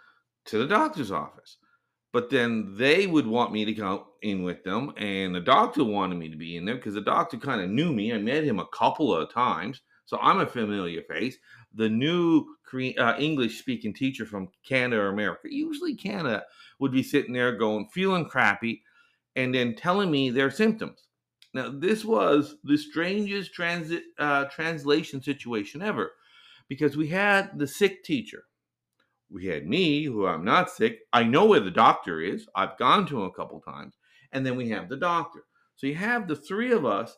to 0.45 0.57
the 0.57 0.67
doctor's 0.67 1.11
office. 1.11 1.57
But 2.11 2.31
then 2.31 2.73
they 2.75 3.05
would 3.05 3.27
want 3.27 3.51
me 3.51 3.65
to 3.65 3.73
come 3.73 4.03
in 4.23 4.41
with 4.41 4.63
them, 4.63 4.93
and 4.97 5.35
the 5.35 5.41
doctor 5.41 5.83
wanted 5.83 6.17
me 6.17 6.27
to 6.29 6.37
be 6.37 6.57
in 6.57 6.65
there 6.65 6.75
because 6.75 6.95
the 6.95 7.01
doctor 7.01 7.37
kind 7.37 7.61
of 7.61 7.69
knew 7.69 7.93
me. 7.93 8.11
I 8.11 8.17
met 8.17 8.43
him 8.43 8.57
a 8.57 8.67
couple 8.67 9.13
of 9.15 9.31
times, 9.31 9.81
so 10.05 10.17
I'm 10.19 10.39
a 10.39 10.47
familiar 10.47 11.03
face 11.03 11.37
the 11.73 11.89
new 11.89 12.45
uh, 12.97 13.15
English 13.19 13.59
speaking 13.59 13.93
teacher 13.93 14.25
from 14.25 14.49
Canada 14.67 15.01
or 15.01 15.09
America, 15.09 15.47
usually 15.49 15.95
Canada, 15.95 16.43
would 16.79 16.91
be 16.91 17.03
sitting 17.03 17.33
there 17.33 17.55
going, 17.55 17.87
feeling 17.93 18.25
crappy, 18.25 18.81
and 19.35 19.53
then 19.53 19.75
telling 19.75 20.09
me 20.09 20.29
their 20.29 20.51
symptoms. 20.51 21.08
Now, 21.53 21.69
this 21.69 22.05
was 22.05 22.55
the 22.63 22.77
strangest 22.77 23.53
transit 23.53 24.03
uh, 24.19 24.45
translation 24.45 25.21
situation 25.21 25.81
ever 25.81 26.11
because 26.67 26.95
we 26.95 27.07
had 27.07 27.57
the 27.57 27.67
sick 27.67 28.03
teacher. 28.03 28.43
We 29.31 29.47
had 29.47 29.67
me, 29.67 30.03
who 30.03 30.25
I'm 30.25 30.45
not 30.45 30.69
sick. 30.69 30.99
I 31.13 31.23
know 31.23 31.45
where 31.45 31.59
the 31.59 31.71
doctor 31.71 32.21
is. 32.21 32.47
I've 32.55 32.77
gone 32.77 33.05
to 33.07 33.21
him 33.21 33.25
a 33.25 33.31
couple 33.31 33.59
times. 33.61 33.95
And 34.31 34.45
then 34.45 34.55
we 34.55 34.69
have 34.69 34.89
the 34.89 34.97
doctor. 34.97 35.45
So 35.75 35.87
you 35.87 35.95
have 35.95 36.27
the 36.27 36.35
three 36.35 36.71
of 36.71 36.85
us, 36.85 37.15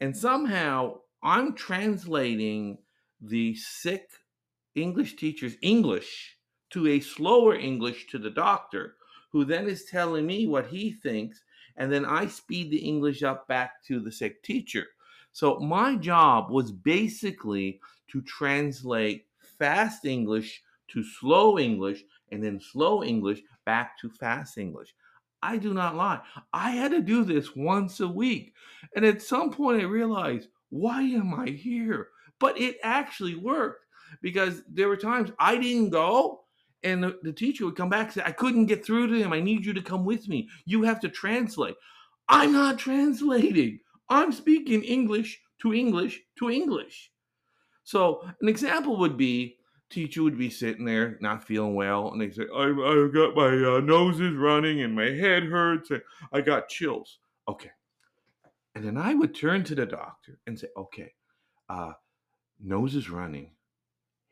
and 0.00 0.16
somehow 0.16 0.98
I'm 1.22 1.54
translating 1.54 2.78
the 3.20 3.54
sick 3.56 4.08
English 4.74 5.16
teacher's 5.16 5.56
English 5.62 6.36
to 6.70 6.86
a 6.86 7.00
slower 7.00 7.54
English 7.54 8.06
to 8.08 8.18
the 8.18 8.30
doctor, 8.30 8.94
who 9.32 9.44
then 9.44 9.66
is 9.66 9.84
telling 9.84 10.26
me 10.26 10.46
what 10.46 10.68
he 10.68 10.92
thinks, 10.92 11.42
and 11.76 11.92
then 11.92 12.04
I 12.04 12.26
speed 12.26 12.70
the 12.70 12.78
English 12.78 13.22
up 13.22 13.48
back 13.48 13.82
to 13.84 14.00
the 14.00 14.12
sick 14.12 14.42
teacher. 14.42 14.86
So 15.32 15.58
my 15.58 15.96
job 15.96 16.50
was 16.50 16.70
basically 16.70 17.80
to 18.08 18.22
translate 18.22 19.26
fast 19.58 20.04
English 20.04 20.62
to 20.88 21.02
slow 21.02 21.58
English 21.58 22.04
and 22.30 22.42
then 22.42 22.60
slow 22.60 23.02
English 23.02 23.40
back 23.64 23.98
to 24.00 24.08
fast 24.08 24.58
English. 24.58 24.94
I 25.42 25.58
do 25.58 25.74
not 25.74 25.96
lie. 25.96 26.20
I 26.52 26.70
had 26.70 26.92
to 26.92 27.02
do 27.02 27.24
this 27.24 27.54
once 27.54 28.00
a 28.00 28.08
week. 28.08 28.54
And 28.96 29.04
at 29.04 29.20
some 29.20 29.50
point, 29.50 29.82
I 29.82 29.84
realized, 29.84 30.48
why 30.70 31.02
am 31.02 31.34
I 31.34 31.48
here? 31.48 32.08
But 32.38 32.58
it 32.58 32.78
actually 32.82 33.34
worked 33.34 33.84
because 34.22 34.62
there 34.68 34.88
were 34.88 34.96
times 34.96 35.32
I 35.38 35.56
didn't 35.58 35.90
go 35.90 36.43
and 36.84 37.02
the, 37.02 37.18
the, 37.22 37.32
teacher 37.32 37.64
would 37.64 37.76
come 37.76 37.88
back 37.88 38.06
and 38.06 38.14
say, 38.14 38.22
I 38.24 38.32
couldn't 38.32 38.66
get 38.66 38.84
through 38.84 39.08
to 39.08 39.22
him. 39.22 39.32
I 39.32 39.40
need 39.40 39.64
you 39.64 39.72
to 39.72 39.82
come 39.82 40.04
with 40.04 40.28
me. 40.28 40.48
You 40.66 40.82
have 40.82 41.00
to 41.00 41.08
translate. 41.08 41.76
I'm 42.28 42.52
not 42.52 42.78
translating. 42.78 43.80
I'm 44.08 44.32
speaking 44.32 44.82
English 44.82 45.40
to 45.62 45.74
English 45.74 46.20
to 46.38 46.50
English. 46.50 47.10
So 47.84 48.22
an 48.40 48.48
example 48.48 48.98
would 48.98 49.16
be 49.16 49.56
teacher 49.90 50.22
would 50.22 50.38
be 50.38 50.50
sitting 50.50 50.84
there 50.84 51.18
not 51.20 51.44
feeling 51.44 51.74
well 51.74 52.10
and 52.10 52.20
they 52.20 52.30
say, 52.30 52.44
I, 52.54 52.64
I 52.64 53.08
got 53.12 53.36
my 53.36 53.76
uh, 53.76 53.80
nose 53.80 54.20
is 54.20 54.34
running 54.34 54.80
and 54.82 54.94
my 54.94 55.10
head 55.10 55.44
hurts 55.44 55.90
and 55.90 56.02
I 56.32 56.40
got 56.40 56.68
chills. 56.68 57.18
Okay. 57.48 57.70
And 58.74 58.84
then 58.84 58.96
I 58.96 59.14
would 59.14 59.34
turn 59.34 59.62
to 59.64 59.74
the 59.74 59.86
doctor 59.86 60.38
and 60.46 60.58
say, 60.58 60.66
okay, 60.76 61.12
uh, 61.68 61.92
nose 62.60 62.96
is 62.96 63.08
running, 63.08 63.52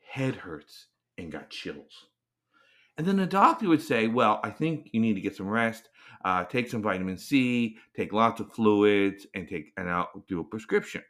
head 0.05 0.35
hurts, 0.35 0.87
and 1.17 1.31
got 1.31 1.49
chills. 1.49 2.07
And 2.97 3.07
then 3.07 3.17
the 3.17 3.25
doctor 3.25 3.67
would 3.69 3.81
say, 3.81 4.07
Well, 4.07 4.39
I 4.43 4.49
think 4.49 4.89
you 4.93 4.99
need 4.99 5.15
to 5.15 5.21
get 5.21 5.35
some 5.35 5.47
rest, 5.47 5.89
uh, 6.25 6.43
take 6.45 6.69
some 6.69 6.81
vitamin 6.81 7.17
C, 7.17 7.77
take 7.95 8.13
lots 8.13 8.39
of 8.39 8.53
fluids, 8.53 9.25
and 9.33 9.47
take 9.47 9.73
and 9.77 9.89
I'll 9.89 10.23
do 10.27 10.39
a 10.39 10.43
prescription. 10.43 11.03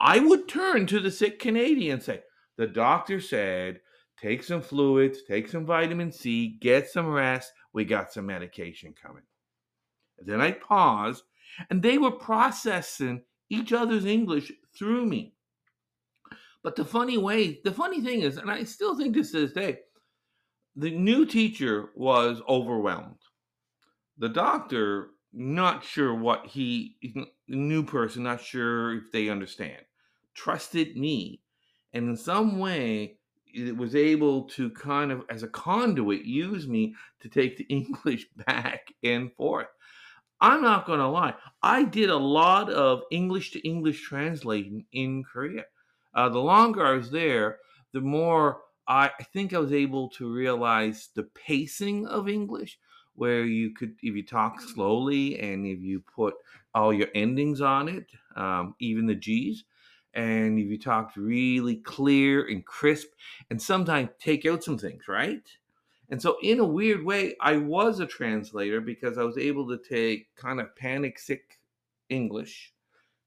I 0.00 0.18
would 0.18 0.48
turn 0.48 0.86
to 0.86 1.00
the 1.00 1.10
sick 1.10 1.38
Canadian 1.38 1.94
and 1.94 2.02
say, 2.02 2.22
The 2.56 2.66
doctor 2.66 3.20
said, 3.20 3.80
take 4.20 4.42
some 4.42 4.62
fluids, 4.62 5.22
take 5.22 5.48
some 5.48 5.66
vitamin 5.66 6.10
C, 6.10 6.58
get 6.60 6.88
some 6.88 7.06
rest. 7.06 7.52
We 7.72 7.84
got 7.84 8.12
some 8.12 8.26
medication 8.26 8.94
coming. 9.00 9.22
And 10.18 10.26
then 10.26 10.40
I'd 10.40 10.60
pause, 10.60 11.22
and 11.70 11.82
they 11.82 11.98
were 11.98 12.10
processing 12.10 13.22
each 13.50 13.72
other's 13.72 14.06
English 14.06 14.50
through 14.76 15.06
me. 15.06 15.34
But 16.62 16.74
the 16.74 16.84
funny 16.84 17.18
way, 17.18 17.60
the 17.64 17.72
funny 17.72 18.00
thing 18.00 18.22
is, 18.22 18.38
and 18.38 18.50
I 18.50 18.64
still 18.64 18.96
think 18.96 19.14
this 19.14 19.30
to 19.32 19.40
this 19.40 19.52
day, 19.52 19.78
the 20.76 20.90
new 20.90 21.24
teacher 21.24 21.90
was 21.94 22.42
overwhelmed. 22.48 23.18
The 24.18 24.28
doctor, 24.28 25.08
not 25.32 25.82
sure 25.82 26.14
what 26.14 26.46
he, 26.46 26.96
new 27.48 27.82
person, 27.82 28.24
not 28.24 28.42
sure 28.42 28.94
if 28.96 29.10
they 29.10 29.30
understand, 29.30 29.82
trusted 30.34 30.96
me. 30.96 31.40
And 31.94 32.10
in 32.10 32.16
some 32.16 32.58
way, 32.58 33.18
it 33.46 33.74
was 33.74 33.94
able 33.94 34.44
to 34.50 34.70
kind 34.70 35.10
of, 35.10 35.24
as 35.30 35.42
a 35.42 35.48
conduit, 35.48 36.24
use 36.26 36.68
me 36.68 36.94
to 37.20 37.28
take 37.28 37.56
the 37.56 37.64
English 37.70 38.26
back 38.46 38.92
and 39.02 39.32
forth. 39.32 39.68
I'm 40.38 40.60
not 40.60 40.86
going 40.86 40.98
to 40.98 41.08
lie. 41.08 41.34
I 41.62 41.84
did 41.84 42.10
a 42.10 42.16
lot 42.16 42.70
of 42.70 43.00
English 43.10 43.52
to 43.52 43.66
English 43.66 44.02
translating 44.02 44.84
in 44.92 45.24
Korea. 45.24 45.64
Uh, 46.14 46.28
the 46.28 46.38
longer 46.38 46.84
I 46.84 46.92
was 46.92 47.10
there, 47.10 47.58
the 47.94 48.02
more 48.02 48.60
I, 48.88 49.10
think 49.32 49.52
I 49.52 49.58
was 49.58 49.72
able 49.72 50.08
to 50.10 50.32
realize 50.32 51.08
the 51.14 51.24
pacing 51.24 52.06
of 52.06 52.28
English, 52.28 52.78
where 53.14 53.44
you 53.44 53.70
could, 53.70 53.96
if 54.02 54.14
you 54.14 54.24
talk 54.24 54.60
slowly 54.60 55.40
and 55.40 55.66
if 55.66 55.80
you 55.80 56.00
put 56.00 56.34
all 56.74 56.92
your 56.92 57.08
endings 57.14 57.60
on 57.60 57.88
it, 57.88 58.06
um, 58.36 58.74
even 58.78 59.06
the 59.06 59.14
G's, 59.14 59.64
and 60.14 60.58
if 60.58 60.66
you 60.66 60.78
talked 60.78 61.16
really 61.16 61.76
clear 61.76 62.46
and 62.48 62.64
crisp, 62.64 63.08
and 63.50 63.60
sometimes 63.60 64.10
take 64.18 64.46
out 64.46 64.64
some 64.64 64.78
things, 64.78 65.08
right? 65.08 65.42
And 66.08 66.22
so, 66.22 66.36
in 66.42 66.60
a 66.60 66.64
weird 66.64 67.04
way, 67.04 67.34
I 67.40 67.56
was 67.56 68.00
a 68.00 68.06
translator 68.06 68.80
because 68.80 69.18
I 69.18 69.24
was 69.24 69.38
able 69.38 69.68
to 69.68 69.78
take 69.78 70.34
kind 70.36 70.60
of 70.60 70.74
panic 70.76 71.18
sick 71.18 71.58
English, 72.08 72.72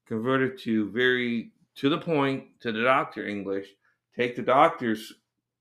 convert 0.06 0.40
it 0.40 0.58
to 0.62 0.90
very 0.90 1.52
to 1.76 1.88
the 1.88 1.98
point 1.98 2.44
to 2.60 2.72
the 2.72 2.82
doctor 2.82 3.26
English, 3.26 3.68
take 4.16 4.34
the 4.34 4.42
doctor's 4.42 5.12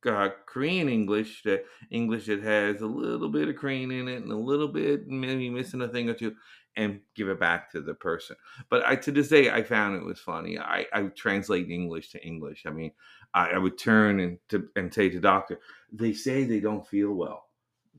uh, 0.06 0.30
Korean 0.46 0.90
English, 0.90 1.44
the 1.44 1.64
English 1.90 2.28
that 2.28 2.42
has 2.42 2.82
a 2.82 2.88
little 2.88 3.30
bit 3.30 3.50
of 3.50 3.56
Korean 3.56 3.92
in 3.92 4.08
it 4.08 4.24
and 4.24 4.32
a 4.32 4.38
little 4.38 4.68
bit 4.68 5.08
maybe 5.08 5.50
missing 5.50 5.82
a 5.82 5.88
thing 5.88 6.10
or 6.10 6.14
two, 6.14 6.36
and 6.76 7.02
give 7.16 7.28
it 7.30 7.40
back 7.40 7.72
to 7.72 7.82
the 7.82 7.94
person. 7.94 8.36
But 8.70 8.86
I, 8.86 8.96
to 8.96 9.12
this 9.12 9.30
day, 9.30 9.50
I 9.50 9.64
found 9.64 9.96
it 9.96 10.06
was 10.06 10.20
funny. 10.20 10.58
I, 10.58 10.86
I 10.94 11.04
translate 11.16 11.70
English 11.70 12.12
to 12.12 12.26
English. 12.26 12.64
I 12.66 12.70
mean, 12.70 12.92
I, 13.34 13.52
I 13.52 13.58
would 13.58 13.78
turn 13.78 14.20
and 14.20 14.38
to 14.50 14.68
and 14.76 14.94
say 14.94 15.10
to 15.10 15.20
doctor, 15.20 15.60
they 15.92 16.14
say 16.14 16.44
they 16.44 16.60
don't 16.60 16.88
feel 16.88 17.14
well, 17.14 17.46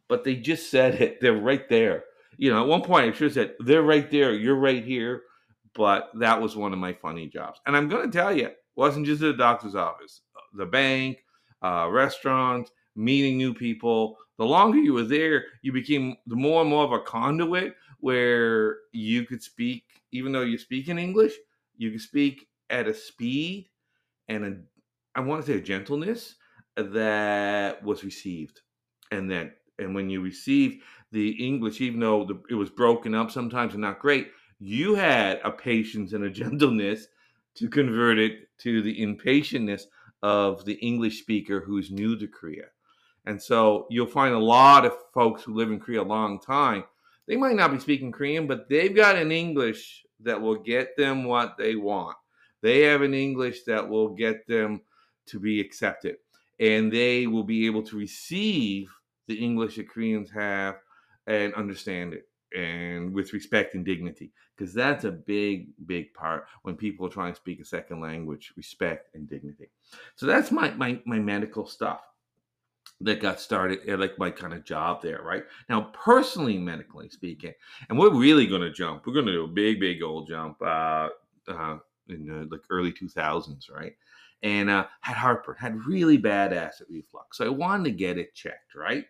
but 0.09 0.25
they 0.25 0.37
just 0.37 0.71
said 0.71 1.01
it. 1.01 1.21
They're 1.21 1.35
right 1.35 1.69
there. 1.69 2.05
You 2.37 2.51
know, 2.51 2.63
at 2.63 2.69
one 2.69 2.83
point 2.83 3.15
I 3.15 3.19
have 3.19 3.33
said, 3.33 3.55
they're 3.59 3.83
right 3.83 4.11
there. 4.11 4.33
You're 4.33 4.57
right 4.59 4.85
here. 4.85 5.23
But 5.73 6.11
that 6.19 6.41
was 6.41 6.57
one 6.57 6.73
of 6.73 6.81
my 6.81 6.95
funny 6.95 7.29
jobs. 7.29 7.61
And 7.65 7.77
I'm 7.77 7.89
going 7.89 8.11
to 8.11 8.19
tell 8.19 8.37
you, 8.37 8.51
wasn't 8.75 9.07
just 9.07 9.23
at 9.23 9.27
the 9.27 9.37
doctor's 9.37 9.77
office, 9.77 10.23
the 10.55 10.67
bank, 10.67 11.19
uh, 11.63 11.89
restaurants, 11.91 12.71
meeting 12.97 13.37
new 13.37 13.55
people. 13.55 14.17
The 14.39 14.45
longer 14.45 14.79
you 14.79 14.95
were 14.95 15.05
there, 15.05 15.45
you 15.63 15.73
became 15.73 16.17
the 16.27 16.37
more 16.37 16.63
and 16.63 16.71
more 16.71 16.85
of 16.85 16.93
a 16.93 17.01
conduit 17.01 17.75
where 18.01 18.79
you 18.93 19.25
could 19.25 19.43
speak, 19.43 19.85
even 20.13 20.33
though 20.33 20.43
you 20.43 20.59
speak 20.59 20.89
in 20.89 20.99
English, 20.99 21.35
you 21.77 21.91
could 21.91 22.01
speak 22.01 22.49
at 22.71 22.89
a 22.89 22.95
speed 22.95 23.69
and 24.29 24.45
a, 24.45 24.57
I 25.15 25.21
want 25.21 25.45
to 25.45 25.53
say 25.53 25.59
a 25.59 25.63
gentleness 25.63 26.37
that 26.77 27.83
was 27.83 28.05
received. 28.05 28.61
And 29.11 29.31
then, 29.31 29.53
and 29.79 29.95
when 29.95 30.09
you 30.09 30.21
received 30.21 30.83
the 31.13 31.31
English, 31.45 31.81
even 31.81 32.01
though 32.01 32.25
the, 32.25 32.41
it 32.49 32.55
was 32.55 32.71
broken 32.71 33.15
up 33.15 33.31
sometimes 33.31 33.75
and 33.75 33.83
not 33.83 33.99
great, 33.99 34.31
you 34.59 34.95
had 34.95 35.41
a 35.45 35.51
patience 35.51 36.13
and 36.13 36.25
a 36.25 36.31
gentleness 36.43 37.09
to 37.57 37.69
convert 37.69 38.19
it 38.19 38.49
to 38.59 38.83
the 38.83 39.01
impatientness 39.03 39.85
of 40.23 40.65
the 40.65 40.75
English 40.75 41.21
speaker 41.21 41.61
who's 41.61 41.91
new 41.91 42.19
to 42.19 42.27
Korea. 42.27 42.67
And 43.27 43.41
so 43.41 43.87
you'll 43.91 44.07
find 44.07 44.35
a 44.35 44.39
lot 44.39 44.87
of 44.87 44.95
folks 45.13 45.43
who 45.43 45.55
live 45.55 45.71
in 45.71 45.81
Korea 45.81 46.03
a 46.03 46.05
long 46.05 46.41
time. 46.41 46.85
They 47.27 47.37
might 47.37 47.57
not 47.57 47.71
be 47.71 47.79
speaking 47.79 48.13
Korean, 48.13 48.47
but 48.47 48.69
they've 48.69 48.95
got 48.95 49.17
an 49.17 49.31
English 49.31 50.05
that 50.21 50.41
will 50.41 50.57
get 50.57 50.97
them 50.97 51.25
what 51.25 51.57
they 51.57 51.77
want. 51.77 52.17
They 52.63 52.81
have 52.81 53.03
an 53.03 53.15
English 53.15 53.63
that 53.65 53.89
will 53.89 54.09
get 54.09 54.47
them 54.47 54.83
to 55.27 55.39
be 55.39 55.61
accepted. 55.61 56.17
And 56.59 56.93
they 56.93 57.27
will 57.27 57.45
be 57.45 57.67
able 57.67 57.83
to 57.85 57.97
receive 57.97 58.91
the 59.27 59.37
English 59.37 59.77
that 59.77 59.89
Koreans 59.89 60.31
have 60.31 60.77
and 61.27 61.55
understand 61.55 62.13
it 62.13 62.29
and 62.55 63.15
with 63.15 63.33
respect 63.33 63.75
and 63.75 63.85
dignity 63.85 64.33
because 64.61 64.75
that's 64.75 65.05
a 65.05 65.11
big 65.11 65.69
big 65.87 66.13
part 66.13 66.47
when 66.63 66.77
people 66.77 67.07
are 67.07 67.11
trying 67.11 67.33
to 67.33 67.41
speak 67.41 67.61
a 67.61 67.65
second 67.65 68.01
language 68.01 68.53
respect 68.57 69.15
and 69.15 69.29
dignity. 69.29 69.71
So 70.17 70.27
that's 70.27 70.51
my 70.51 70.71
my, 70.73 71.01
my 71.07 71.19
medical 71.19 71.67
stuff 71.67 72.03
that 73.01 73.21
got 73.21 73.41
started 73.41 73.81
like 73.99 74.19
my 74.19 74.31
kind 74.31 74.53
of 74.53 74.65
job 74.65 75.01
there 75.01 75.23
right? 75.23 75.45
Now 75.71 75.91
personally 75.95 76.59
medically 76.59 77.09
speaking 77.09 77.55
and 77.89 77.99
we're 77.99 78.13
really 78.13 78.47
going 78.47 78.61
to 78.61 78.71
jump 78.71 79.07
we're 79.07 79.15
going 79.15 79.27
to 79.27 79.33
do 79.33 79.45
a 79.45 79.49
big 79.49 79.81
big 79.81 80.03
old 80.03 80.29
jump 80.29 80.61
uh, 80.61 81.09
uh 81.49 81.79
in 82.09 82.27
the 82.27 82.47
like 82.51 82.63
early 82.69 82.93
2000s 82.93 83.71
right? 83.73 83.95
And 84.43 84.69
uh 84.69 84.87
had 85.01 85.17
heartburn 85.17 85.57
had 85.59 85.87
really 85.87 86.19
bad 86.19 86.53
acid 86.53 86.87
reflux 86.91 87.39
so 87.39 87.47
i 87.47 87.49
wanted 87.49 87.85
to 87.85 87.91
get 87.91 88.19
it 88.19 88.35
checked 88.35 88.75
right 88.75 89.05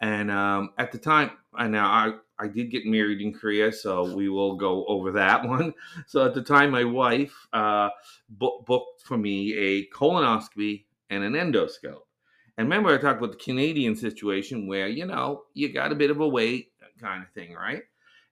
and 0.00 0.30
um, 0.30 0.70
at 0.78 0.92
the 0.92 0.98
time, 0.98 1.30
I 1.54 1.68
now 1.68 1.86
I, 1.86 2.44
I 2.44 2.48
did 2.48 2.70
get 2.70 2.86
married 2.86 3.20
in 3.20 3.34
Korea, 3.34 3.70
so 3.72 4.14
we 4.14 4.28
will 4.28 4.56
go 4.56 4.86
over 4.86 5.12
that 5.12 5.44
one. 5.48 5.74
So 6.06 6.24
at 6.24 6.34
the 6.34 6.42
time, 6.42 6.70
my 6.70 6.84
wife 6.84 7.34
uh, 7.52 7.90
booked 8.28 9.02
for 9.02 9.18
me 9.18 9.54
a 9.54 9.86
colonoscopy 9.88 10.84
and 11.10 11.22
an 11.22 11.34
endoscope. 11.34 12.06
And 12.56 12.68
remember, 12.68 12.90
I 12.90 12.98
talked 12.98 13.18
about 13.18 13.32
the 13.32 13.44
Canadian 13.44 13.94
situation 13.94 14.66
where 14.66 14.88
you 14.88 15.06
know 15.06 15.44
you 15.54 15.72
got 15.72 15.92
a 15.92 15.96
bit 15.96 16.10
of 16.10 16.20
a 16.20 16.28
wait 16.28 16.72
kind 17.00 17.22
of 17.22 17.30
thing, 17.30 17.54
right? 17.54 17.82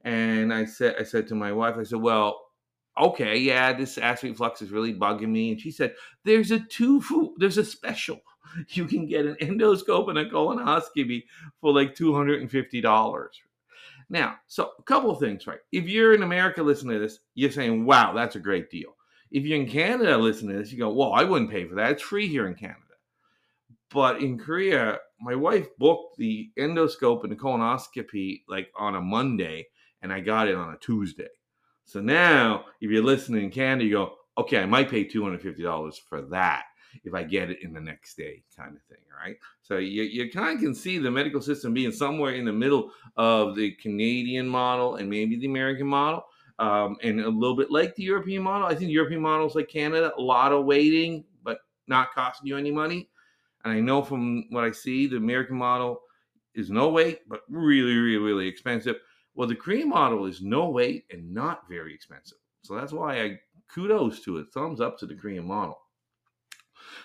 And 0.03 0.53
I 0.53 0.65
said, 0.65 0.97
I 0.99 1.03
said 1.03 1.29
to 1.29 1.35
my 1.35 1.53
wife, 1.53 1.77
I 1.79 1.83
said, 1.83 2.01
well, 2.01 2.41
okay, 2.99 3.37
yeah, 3.37 3.73
this 3.73 3.99
acid 3.99 4.31
reflux 4.31 4.63
is 4.63 4.71
really 4.71 4.95
bugging 4.95 5.29
me. 5.29 5.53
And 5.53 5.61
she 5.61 5.71
said, 5.71 5.95
there's 6.25 6.51
a 6.51 6.61
two, 6.61 7.01
food, 7.01 7.35
there's 7.39 7.59
a 7.59 7.65
special 7.65 8.21
you 8.71 8.87
can 8.87 9.07
get 9.07 9.27
an 9.27 9.37
endoscope 9.41 10.09
and 10.09 10.19
a 10.19 10.29
colonoscopy 10.29 11.25
for 11.61 11.73
like 11.73 11.95
$250. 11.95 13.29
Now, 14.11 14.37
so 14.47 14.73
a 14.79 14.83
couple 14.83 15.11
of 15.11 15.19
things, 15.19 15.47
right? 15.47 15.59
If 15.71 15.87
you're 15.87 16.15
in 16.15 16.23
America 16.23 16.63
listening 16.63 16.95
to 16.95 17.01
this, 17.01 17.19
you're 17.35 17.51
saying, 17.51 17.85
wow, 17.85 18.13
that's 18.15 18.37
a 18.37 18.41
great 18.41 18.71
deal. 18.71 18.95
If 19.31 19.45
you're 19.45 19.61
in 19.61 19.69
Canada 19.69 20.17
listening 20.17 20.53
to 20.53 20.63
this, 20.63 20.73
you 20.73 20.79
go, 20.79 20.91
well, 20.91 21.13
I 21.13 21.25
wouldn't 21.25 21.51
pay 21.51 21.67
for 21.67 21.75
that. 21.75 21.93
It's 21.93 22.03
free 22.03 22.27
here 22.27 22.47
in 22.47 22.55
Canada. 22.55 22.81
But 23.91 24.23
in 24.23 24.39
Korea, 24.39 24.99
my 25.21 25.35
wife 25.35 25.69
booked 25.79 26.17
the 26.17 26.51
endoscope 26.59 27.23
and 27.23 27.33
the 27.33 27.37
colonoscopy 27.37 28.43
like 28.49 28.71
on 28.79 28.97
a 28.97 29.01
Monday, 29.01 29.67
and 30.03 30.13
I 30.13 30.21
got 30.21 30.49
it 30.49 30.55
on 30.55 30.73
a 30.73 30.79
Tuesday. 30.79 31.29
So 31.85 32.01
now, 32.01 32.67
if 32.81 32.91
you're 32.91 33.03
listening 33.03 33.45
in 33.45 33.51
Canada, 33.51 33.85
you 33.85 33.93
go, 33.93 34.15
okay, 34.37 34.61
I 34.61 34.67
might 34.67 34.91
pay 34.91 35.07
$250 35.07 36.01
for 36.09 36.23
that 36.23 36.65
if 37.05 37.15
I 37.15 37.23
get 37.23 37.51
it 37.51 37.63
in 37.63 37.73
the 37.73 37.81
next 37.81 38.17
day, 38.17 38.43
kind 38.57 38.77
of 38.77 38.83
thing, 38.85 39.05
right? 39.25 39.37
So 39.63 39.79
you, 39.79 40.03
you 40.03 40.31
kind 40.31 40.57
of 40.57 40.63
can 40.63 40.75
see 40.75 40.99
the 40.99 41.11
medical 41.11 41.41
system 41.41 41.75
being 41.75 41.93
somewhere 41.93 42.35
in 42.35 42.45
the 42.45 42.53
middle 42.53 42.91
of 43.17 43.57
the 43.57 43.73
Canadian 43.73 44.49
model 44.49 44.97
and 44.97 45.09
maybe 45.09 45.37
the 45.37 45.47
American 45.47 45.87
model. 45.87 46.25
Um, 46.61 46.97
and 47.05 47.21
a 47.21 47.29
little 47.29 47.55
bit 47.55 47.71
like 47.71 47.95
the 47.95 48.03
European 48.03 48.43
model. 48.43 48.67
I 48.67 48.75
think 48.75 48.91
European 48.91 49.21
models 49.21 49.55
like 49.55 49.69
Canada, 49.69 50.13
a 50.19 50.21
lot 50.21 50.53
of 50.53 50.65
waiting, 50.65 51.25
but 51.45 51.61
not 51.87 52.13
costing 52.13 52.49
you 52.49 52.57
any 52.57 52.73
money. 52.73 53.09
And 53.65 53.73
I 53.73 53.79
know 53.81 54.03
from 54.03 54.45
what 54.51 54.65
I 54.65 54.73
see, 54.73 55.07
the 55.07 55.19
American 55.19 55.57
model 55.57 56.01
is 56.55 56.69
no 56.69 56.89
wait, 56.89 57.21
but 57.29 57.43
really, 57.49 57.95
really, 57.95 58.17
really 58.17 58.49
expensive. 58.49 58.97
Well, 59.35 59.47
the 59.47 59.55
Korean 59.55 59.89
model 59.89 60.27
is 60.27 60.43
no 60.43 60.69
wait 60.69 61.05
and 61.13 61.33
not 61.33 61.69
very 61.69 61.95
expensive. 61.95 62.39
So 62.63 62.75
that's 62.75 62.93
why 62.93 63.23
I 63.23 63.39
kudos 63.73 64.21
to 64.21 64.39
it. 64.39 64.49
Thumbs 64.53 64.81
up 64.81 64.99
to 64.99 65.07
the 65.07 65.15
Korean 65.15 65.47
model. 65.47 65.79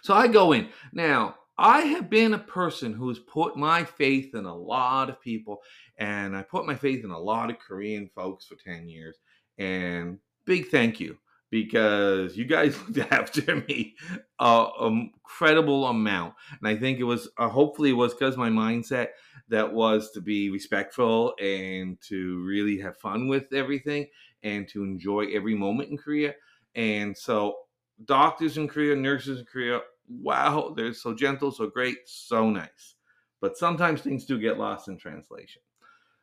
So 0.02 0.14
I 0.14 0.28
go 0.28 0.52
in. 0.54 0.70
Now, 0.92 1.36
I 1.58 1.82
have 1.82 2.10
been 2.10 2.34
a 2.34 2.40
person 2.40 2.94
who's 2.94 3.20
put 3.20 3.56
my 3.56 3.84
faith 3.84 4.34
in 4.34 4.46
a 4.46 4.56
lot 4.56 5.10
of 5.10 5.22
people, 5.22 5.62
and 5.98 6.36
I 6.36 6.42
put 6.42 6.66
my 6.66 6.76
faith 6.76 7.04
in 7.04 7.12
a 7.12 7.20
lot 7.20 7.50
of 7.50 7.60
Korean 7.60 8.10
folks 8.16 8.46
for 8.46 8.56
10 8.56 8.90
years. 8.90 9.18
And 9.58 10.18
big 10.46 10.70
thank 10.70 11.00
you 11.00 11.18
because 11.52 12.36
you 12.36 12.46
guys 12.46 12.76
looked 12.90 13.12
after 13.12 13.58
me 13.68 13.96
a, 14.40 14.68
incredible 14.90 15.86
amount. 15.86 16.34
And 16.60 16.68
I 16.68 16.76
think 16.76 17.00
it 17.00 17.04
was, 17.04 17.30
uh, 17.38 17.48
hopefully, 17.48 17.92
it 17.92 17.94
was 17.94 18.14
because 18.14 18.36
my 18.36 18.50
mindset 18.50 19.10
that 19.50 19.72
was 19.72 20.10
to 20.12 20.22
be 20.22 20.50
respectful 20.50 21.36
and 21.40 22.02
to 22.02 22.44
really 22.44 22.80
have 22.80 22.98
fun 22.98 23.28
with 23.28 23.54
everything 23.54 24.08
and 24.42 24.68
to 24.70 24.84
enjoy 24.84 25.28
every 25.32 25.54
moment 25.54 25.92
in 25.92 25.98
Korea. 25.98 26.34
And 26.74 27.16
so, 27.16 27.56
doctors 28.06 28.58
in 28.58 28.68
Korea, 28.68 28.96
nurses 28.96 29.40
in 29.40 29.46
Korea, 29.46 29.82
wow, 30.10 30.74
they're 30.76 30.94
so 30.94 31.14
gentle, 31.14 31.52
so 31.52 31.68
great, 31.68 31.98
so 32.06 32.50
nice. 32.50 32.96
But 33.42 33.58
sometimes 33.58 34.02
things 34.02 34.26
do 34.26 34.40
get 34.40 34.58
lost 34.58 34.88
in 34.88 34.98
translation. 34.98 35.62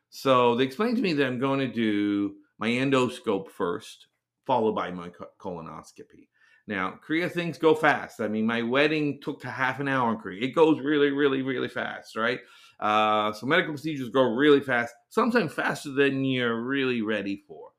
So 0.09 0.55
they 0.55 0.63
explained 0.63 0.97
to 0.97 1.03
me 1.03 1.13
that 1.13 1.27
I'm 1.27 1.39
going 1.39 1.59
to 1.59 1.67
do 1.67 2.35
my 2.59 2.69
endoscope 2.69 3.49
first, 3.49 4.07
followed 4.45 4.75
by 4.75 4.91
my 4.91 5.11
colonoscopy. 5.39 6.27
Now, 6.67 6.99
Korea 7.01 7.27
things 7.27 7.57
go 7.57 7.73
fast. 7.73 8.21
I 8.21 8.27
mean, 8.27 8.45
my 8.45 8.61
wedding 8.61 9.19
took 9.21 9.43
half 9.43 9.79
an 9.79 9.87
hour 9.87 10.11
in 10.11 10.19
Korea. 10.19 10.43
It 10.43 10.55
goes 10.55 10.79
really, 10.79 11.09
really, 11.11 11.41
really 11.41 11.67
fast, 11.67 12.15
right? 12.15 12.39
Uh, 12.79 13.33
so 13.33 13.45
medical 13.45 13.73
procedures 13.73 14.09
go 14.09 14.23
really 14.23 14.59
fast, 14.59 14.93
sometimes 15.09 15.53
faster 15.53 15.91
than 15.91 16.23
you're 16.23 16.61
really 16.61 17.01
ready 17.01 17.43
for. 17.47 17.69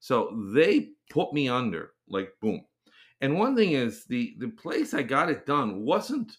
So 0.00 0.36
they 0.54 0.90
put 1.10 1.32
me 1.32 1.48
under, 1.48 1.92
like 2.08 2.30
boom. 2.40 2.64
And 3.20 3.38
one 3.38 3.56
thing 3.56 3.72
is 3.72 4.04
the 4.04 4.36
the 4.38 4.48
place 4.48 4.94
I 4.94 5.02
got 5.02 5.30
it 5.30 5.46
done 5.46 5.84
wasn't 5.84 6.36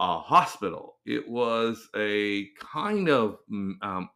a 0.00 0.18
hospital. 0.18 0.96
It 1.06 1.28
was 1.28 1.88
a 1.96 2.48
kind 2.60 3.08
of 3.08 3.38
mm, 3.50 3.74
um, 3.82 4.10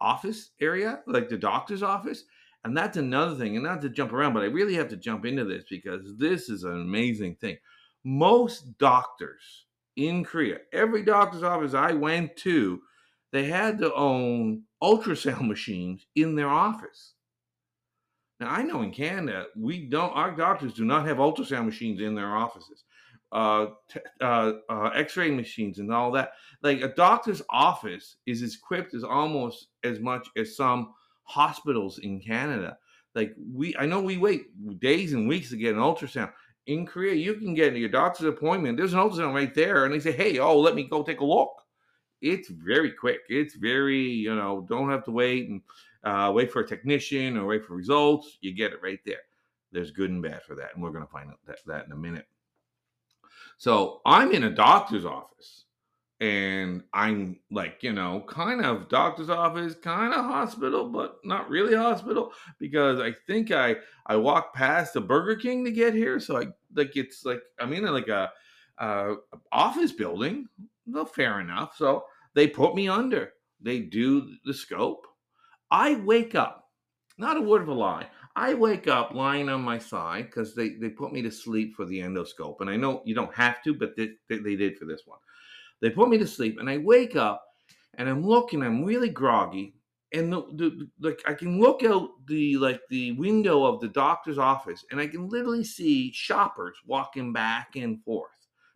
office 0.00 0.50
area, 0.60 1.00
like 1.06 1.28
the 1.28 1.38
doctor's 1.38 1.82
office. 1.82 2.24
And 2.64 2.76
that's 2.76 2.96
another 2.96 3.34
thing, 3.34 3.56
and 3.56 3.64
not 3.64 3.82
to 3.82 3.90
jump 3.90 4.12
around, 4.12 4.32
but 4.32 4.42
I 4.42 4.46
really 4.46 4.74
have 4.74 4.88
to 4.88 4.96
jump 4.96 5.26
into 5.26 5.44
this 5.44 5.64
because 5.68 6.16
this 6.16 6.48
is 6.48 6.64
an 6.64 6.80
amazing 6.80 7.36
thing. 7.36 7.58
Most 8.04 8.78
doctors 8.78 9.66
in 9.96 10.24
Korea, 10.24 10.58
every 10.72 11.02
doctor's 11.02 11.42
office 11.42 11.74
I 11.74 11.92
went 11.92 12.36
to, 12.38 12.80
they 13.32 13.44
had 13.44 13.78
to 13.78 13.92
own 13.94 14.62
ultrasound 14.82 15.46
machines 15.48 16.06
in 16.14 16.34
their 16.34 16.48
office. 16.48 17.13
Now 18.40 18.50
I 18.50 18.62
know 18.62 18.82
in 18.82 18.90
Canada 18.90 19.46
we 19.56 19.86
don't. 19.86 20.10
Our 20.12 20.32
doctors 20.32 20.74
do 20.74 20.84
not 20.84 21.06
have 21.06 21.18
ultrasound 21.18 21.66
machines 21.66 22.00
in 22.00 22.14
their 22.14 22.34
offices, 22.34 22.84
uh, 23.32 23.66
t- 23.88 24.00
uh, 24.20 24.52
uh, 24.68 24.90
X-ray 24.94 25.30
machines, 25.30 25.78
and 25.78 25.92
all 25.92 26.10
that. 26.12 26.32
Like 26.62 26.80
a 26.80 26.88
doctor's 26.94 27.42
office 27.50 28.16
is 28.26 28.42
equipped 28.42 28.94
as 28.94 29.04
almost 29.04 29.68
as 29.84 30.00
much 30.00 30.26
as 30.36 30.56
some 30.56 30.94
hospitals 31.22 31.98
in 31.98 32.20
Canada. 32.20 32.76
Like 33.14 33.34
we, 33.52 33.76
I 33.78 33.86
know 33.86 34.00
we 34.00 34.18
wait 34.18 34.46
days 34.80 35.12
and 35.12 35.28
weeks 35.28 35.50
to 35.50 35.56
get 35.56 35.74
an 35.74 35.80
ultrasound. 35.80 36.32
In 36.66 36.86
Korea, 36.86 37.14
you 37.14 37.34
can 37.34 37.54
get 37.54 37.76
your 37.76 37.90
doctor's 37.90 38.26
appointment. 38.26 38.76
There's 38.76 38.94
an 38.94 38.98
ultrasound 38.98 39.34
right 39.34 39.54
there, 39.54 39.84
and 39.84 39.94
they 39.94 40.00
say, 40.00 40.12
"Hey, 40.12 40.38
oh, 40.38 40.58
let 40.58 40.74
me 40.74 40.88
go 40.88 41.02
take 41.02 41.20
a 41.20 41.24
look." 41.24 41.52
It's 42.20 42.48
very 42.48 42.90
quick. 42.90 43.20
It's 43.28 43.54
very, 43.54 44.00
you 44.00 44.34
know, 44.34 44.66
don't 44.68 44.90
have 44.90 45.04
to 45.04 45.10
wait 45.10 45.50
and 45.50 45.60
uh, 46.04 46.30
wait 46.34 46.52
for 46.52 46.60
a 46.60 46.66
technician 46.66 47.36
or 47.36 47.46
wait 47.46 47.64
for 47.64 47.74
results. 47.74 48.38
You 48.40 48.54
get 48.54 48.72
it 48.72 48.82
right 48.82 49.00
there. 49.04 49.22
There's 49.72 49.90
good 49.90 50.10
and 50.10 50.22
bad 50.22 50.42
for 50.42 50.54
that, 50.54 50.74
and 50.74 50.82
we're 50.82 50.90
going 50.90 51.04
to 51.04 51.10
find 51.10 51.30
out 51.30 51.38
that, 51.46 51.58
that 51.66 51.86
in 51.86 51.92
a 51.92 51.96
minute. 51.96 52.26
So 53.56 54.00
I'm 54.04 54.32
in 54.32 54.44
a 54.44 54.50
doctor's 54.50 55.04
office 55.04 55.64
and 56.20 56.82
I'm 56.92 57.38
like, 57.50 57.82
you 57.82 57.92
know, 57.92 58.24
kind 58.28 58.64
of 58.64 58.88
doctor's 58.88 59.30
office, 59.30 59.74
kind 59.74 60.14
of 60.14 60.24
hospital, 60.24 60.88
but 60.88 61.18
not 61.24 61.50
really 61.50 61.74
hospital 61.74 62.32
because 62.58 63.00
I 63.00 63.14
think 63.26 63.50
I 63.50 63.76
I 64.06 64.16
walked 64.16 64.54
past 64.54 64.94
the 64.94 65.00
Burger 65.00 65.36
King 65.36 65.64
to 65.64 65.72
get 65.72 65.92
here, 65.94 66.20
so 66.20 66.38
I 66.38 66.46
like 66.74 66.96
it's 66.96 67.24
like 67.24 67.42
I'm 67.58 67.72
in 67.72 67.84
like 67.86 68.08
a, 68.08 68.30
a 68.78 69.16
office 69.50 69.92
building. 69.92 70.48
Well, 70.86 71.04
fair 71.04 71.40
enough. 71.40 71.76
So 71.76 72.04
they 72.34 72.46
put 72.46 72.74
me 72.74 72.88
under. 72.88 73.32
They 73.60 73.80
do 73.80 74.30
the 74.44 74.54
scope. 74.54 75.06
I 75.70 75.96
wake 75.96 76.34
up. 76.34 76.68
Not 77.18 77.36
a 77.36 77.40
word 77.40 77.62
of 77.62 77.68
a 77.68 77.74
lie. 77.74 78.08
I 78.36 78.54
wake 78.54 78.88
up 78.88 79.14
lying 79.14 79.48
on 79.48 79.62
my 79.62 79.78
side 79.78 80.26
because 80.26 80.54
they, 80.54 80.70
they 80.70 80.88
put 80.88 81.12
me 81.12 81.22
to 81.22 81.30
sleep 81.30 81.76
for 81.76 81.84
the 81.84 82.00
endoscope. 82.00 82.60
And 82.60 82.68
I 82.68 82.76
know 82.76 83.02
you 83.04 83.14
don't 83.14 83.34
have 83.34 83.62
to, 83.62 83.74
but 83.74 83.94
they, 83.96 84.10
they 84.28 84.56
did 84.56 84.76
for 84.76 84.86
this 84.86 85.02
one. 85.06 85.18
They 85.80 85.90
put 85.90 86.08
me 86.08 86.18
to 86.18 86.26
sleep, 86.26 86.58
and 86.58 86.70
I 86.70 86.78
wake 86.78 87.14
up, 87.14 87.44
and 87.94 88.08
I'm 88.08 88.24
looking. 88.26 88.62
I'm 88.62 88.84
really 88.84 89.10
groggy, 89.10 89.74
and 90.12 90.32
the, 90.32 90.42
the, 90.54 90.88
like 91.00 91.20
I 91.26 91.34
can 91.34 91.60
look 91.60 91.82
out 91.84 92.08
the 92.26 92.56
like 92.56 92.80
the 92.88 93.12
window 93.12 93.64
of 93.64 93.80
the 93.80 93.88
doctor's 93.88 94.38
office, 94.38 94.84
and 94.90 95.00
I 95.00 95.06
can 95.06 95.28
literally 95.28 95.64
see 95.64 96.10
shoppers 96.12 96.78
walking 96.86 97.32
back 97.32 97.76
and 97.76 98.02
forth 98.02 98.30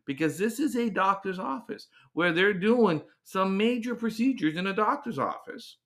because 0.04 0.36
this 0.36 0.58
is 0.58 0.76
a 0.76 0.90
doctor's 0.90 1.38
office 1.38 1.88
where 2.12 2.32
they're 2.32 2.52
doing 2.52 3.00
some 3.24 3.56
major 3.56 3.94
procedures 3.94 4.56
in 4.56 4.66
a 4.66 4.74
doctor's 4.74 5.18
office. 5.18 5.78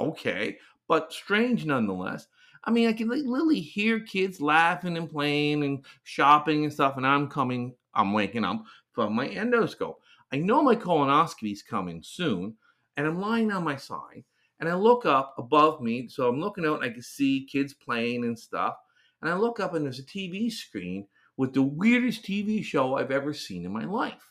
Okay, 0.00 0.58
but 0.88 1.12
strange 1.12 1.66
nonetheless. 1.66 2.26
I 2.64 2.70
mean, 2.70 2.88
I 2.88 2.92
can 2.92 3.08
literally 3.08 3.60
hear 3.60 4.00
kids 4.00 4.40
laughing 4.40 4.96
and 4.96 5.10
playing 5.10 5.64
and 5.64 5.84
shopping 6.04 6.64
and 6.64 6.72
stuff, 6.72 6.96
and 6.96 7.06
I'm 7.06 7.28
coming, 7.28 7.74
I'm 7.94 8.12
waking 8.12 8.44
up 8.44 8.64
from 8.92 9.14
my 9.14 9.28
endoscope. 9.28 9.96
I 10.32 10.36
know 10.36 10.62
my 10.62 10.76
colonoscopy 10.76 11.52
is 11.52 11.62
coming 11.62 12.02
soon, 12.02 12.54
and 12.96 13.06
I'm 13.06 13.20
lying 13.20 13.50
on 13.52 13.64
my 13.64 13.76
side, 13.76 14.24
and 14.58 14.68
I 14.68 14.74
look 14.74 15.06
up 15.06 15.34
above 15.38 15.80
me. 15.80 16.08
So 16.08 16.28
I'm 16.28 16.40
looking 16.40 16.66
out, 16.66 16.82
and 16.82 16.84
I 16.84 16.92
can 16.92 17.02
see 17.02 17.46
kids 17.50 17.74
playing 17.74 18.24
and 18.24 18.38
stuff. 18.38 18.74
And 19.22 19.30
I 19.30 19.34
look 19.34 19.60
up, 19.60 19.74
and 19.74 19.84
there's 19.84 19.98
a 19.98 20.04
TV 20.04 20.50
screen 20.50 21.06
with 21.36 21.54
the 21.54 21.62
weirdest 21.62 22.24
TV 22.24 22.62
show 22.62 22.96
I've 22.96 23.10
ever 23.10 23.32
seen 23.32 23.64
in 23.64 23.72
my 23.72 23.84
life. 23.84 24.22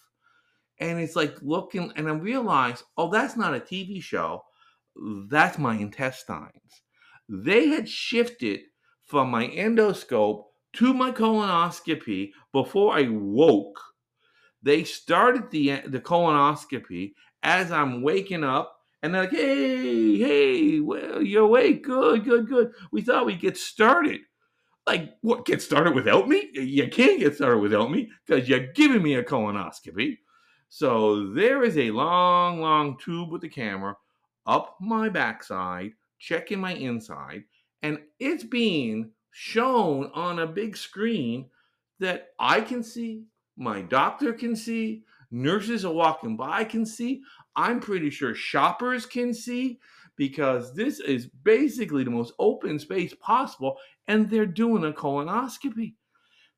And 0.80 1.00
it's 1.00 1.16
like 1.16 1.36
looking, 1.42 1.92
and 1.96 2.08
I 2.08 2.12
realize, 2.12 2.84
oh, 2.98 3.10
that's 3.10 3.36
not 3.36 3.56
a 3.56 3.60
TV 3.60 4.02
show. 4.02 4.44
That's 5.30 5.58
my 5.58 5.76
intestines. 5.76 6.82
They 7.28 7.68
had 7.68 7.88
shifted 7.88 8.62
from 9.06 9.30
my 9.30 9.48
endoscope 9.48 10.46
to 10.74 10.94
my 10.94 11.12
colonoscopy 11.12 12.32
before 12.52 12.98
I 12.98 13.08
woke 13.10 13.80
they 14.62 14.84
started 14.84 15.52
the 15.52 15.82
the 15.88 16.00
colonoscopy 16.00 17.14
as 17.44 17.72
I'm 17.72 18.02
waking 18.02 18.44
up, 18.44 18.78
and 19.02 19.14
they're 19.14 19.24
like, 19.24 19.32
"Hey, 19.32 20.18
hey, 20.18 20.80
well, 20.80 21.22
you're 21.22 21.46
awake. 21.46 21.84
Good, 21.84 22.26
good, 22.26 22.48
good. 22.48 22.72
We 22.92 23.02
thought 23.02 23.26
we'd 23.26 23.40
get 23.40 23.58
started." 23.58 24.22
Like, 24.88 25.14
what? 25.22 25.46
Get 25.46 25.62
started 25.62 25.96
without 25.96 26.28
me? 26.28 26.50
You 26.54 26.90
can't 26.90 27.20
get 27.20 27.36
started 27.36 27.60
without 27.60 27.92
me 27.92 28.10
because 28.26 28.50
you're 28.50 28.68
giving 28.74 29.04
me 29.04 29.16
a 29.16 29.24
colonoscopy. 29.24 30.18
So 30.70 31.28
there 31.34 31.64
is 31.64 31.78
a 31.78 31.92
long, 31.92 32.62
long 32.62 32.98
tube 32.98 33.32
with 33.32 33.42
the 33.42 33.50
camera 33.50 33.96
up 34.46 34.78
my 34.80 35.10
backside, 35.10 35.94
checking 36.20 36.60
my 36.60 36.74
inside, 36.74 37.44
and 37.82 38.00
it's 38.20 38.44
being 38.44 39.12
shown 39.32 40.12
on 40.14 40.40
a 40.40 40.48
big 40.48 40.76
screen 40.76 41.50
that 42.00 42.30
I 42.40 42.62
can 42.62 42.84
see, 42.84 43.26
my 43.58 43.82
doctor 43.82 44.34
can 44.34 44.56
see, 44.56 45.04
nurses 45.32 45.86
are 45.86 45.94
walking 45.94 46.38
by 46.38 46.64
can 46.64 46.86
see. 46.86 47.22
I'm 47.56 47.80
pretty 47.80 48.10
sure 48.10 48.34
shoppers 48.34 49.06
can 49.06 49.34
see 49.34 49.80
because 50.16 50.74
this 50.74 51.00
is 51.00 51.28
basically 51.28 52.04
the 52.04 52.10
most 52.10 52.34
open 52.40 52.80
space 52.80 53.14
possible, 53.22 53.78
and 54.08 54.30
they're 54.30 54.46
doing 54.46 54.84
a 54.84 54.92
colonoscopy. 54.92 55.94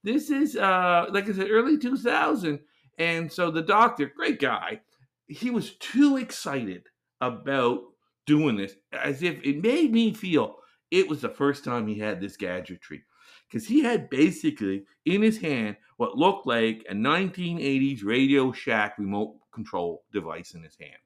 This 0.03 0.31
is, 0.31 0.55
uh, 0.55 1.05
like 1.11 1.29
I 1.29 1.33
said, 1.33 1.51
early 1.51 1.77
2000. 1.77 2.59
And 2.97 3.31
so 3.31 3.51
the 3.51 3.61
doctor, 3.61 4.11
great 4.15 4.39
guy, 4.39 4.81
he 5.27 5.49
was 5.49 5.75
too 5.75 6.17
excited 6.17 6.83
about 7.21 7.81
doing 8.25 8.55
this 8.55 8.75
as 8.91 9.23
if 9.23 9.41
it 9.43 9.61
made 9.61 9.91
me 9.91 10.13
feel 10.13 10.57
it 10.91 11.07
was 11.07 11.21
the 11.21 11.29
first 11.29 11.63
time 11.63 11.87
he 11.87 11.97
had 11.97 12.19
this 12.19 12.37
gadgetry 12.37 13.03
because 13.49 13.67
he 13.67 13.81
had 13.81 14.09
basically 14.09 14.83
in 15.05 15.21
his 15.21 15.37
hand 15.37 15.75
what 15.97 16.17
looked 16.17 16.47
like 16.47 16.85
a 16.89 16.93
1980s 16.93 18.03
Radio 18.03 18.51
Shack 18.51 18.97
remote 18.97 19.35
control 19.53 20.03
device 20.11 20.53
in 20.53 20.63
his 20.63 20.75
hand. 20.79 20.97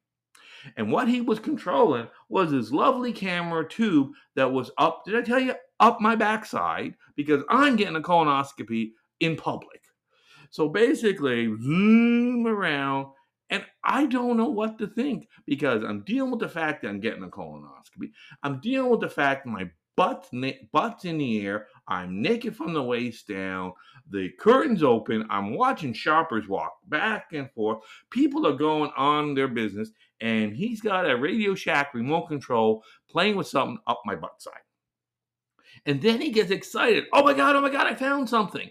And 0.78 0.92
what 0.92 1.08
he 1.08 1.22
was 1.22 1.40
controlling 1.40 2.08
was 2.30 2.52
this 2.52 2.72
lovely 2.72 3.14
camera 3.14 3.68
tube 3.68 4.12
that 4.36 4.52
was 4.52 4.72
up, 4.78 5.04
did 5.06 5.16
I 5.16 5.22
tell 5.22 5.40
you, 5.40 5.54
up 5.80 6.02
my 6.02 6.16
backside 6.16 6.96
because 7.16 7.44
I'm 7.50 7.76
getting 7.76 7.96
a 7.96 8.02
colonoscopy 8.02 8.92
in 9.20 9.36
public. 9.36 9.82
So 10.50 10.70
basically, 10.70 11.46
zoom 11.62 12.48
around, 12.48 13.08
and 13.50 13.64
I 13.84 14.06
don't 14.06 14.38
know 14.38 14.50
what 14.50 14.78
to 14.80 14.88
think 14.88 15.28
because 15.46 15.84
I'm 15.84 16.02
dealing 16.02 16.32
with 16.32 16.40
the 16.40 16.50
fact 16.50 16.82
that 16.82 16.90
I'm 16.90 17.00
getting 17.00 17.24
a 17.24 17.28
colonoscopy. 17.28 18.12
I'm 18.44 18.60
dealing 18.60 18.90
with 18.90 19.02
the 19.02 19.10
fact 19.10 19.46
my 19.46 19.70
butt, 19.96 20.30
butt's 20.72 21.06
in 21.06 21.18
the 21.18 21.46
air. 21.46 21.68
I'm 21.88 22.22
naked 22.22 22.56
from 22.56 22.74
the 22.74 22.84
waist 22.84 23.28
down. 23.28 23.74
The 24.10 24.30
curtains 24.40 24.84
open. 24.84 25.26
I'm 25.30 25.56
watching 25.56 25.94
shoppers 25.94 26.48
walk 26.48 26.74
back 26.88 27.28
and 27.34 27.52
forth. 27.52 27.84
People 28.10 28.48
are 28.48 28.56
going 28.56 28.92
on 28.98 29.36
their 29.36 29.48
business, 29.48 29.92
and 30.22 30.56
he's 30.56 30.82
got 30.82 31.10
a 31.10 31.16
Radio 31.16 31.56
Shack 31.56 31.94
remote 31.94 32.28
control 32.28 32.84
playing 33.10 33.36
with 33.36 33.48
something 33.48 33.78
up 33.88 34.02
my 34.06 34.16
butt 34.16 34.42
side. 34.42 34.54
And 35.86 36.02
then 36.02 36.20
he 36.20 36.32
gets 36.32 36.52
excited. 36.52 37.06
Oh 37.14 37.24
my 37.24 37.34
God, 37.34 37.56
oh 37.56 37.62
my 37.62 37.70
God, 37.70 37.88
I 37.88 37.96
found 37.96 38.30
something. 38.30 38.70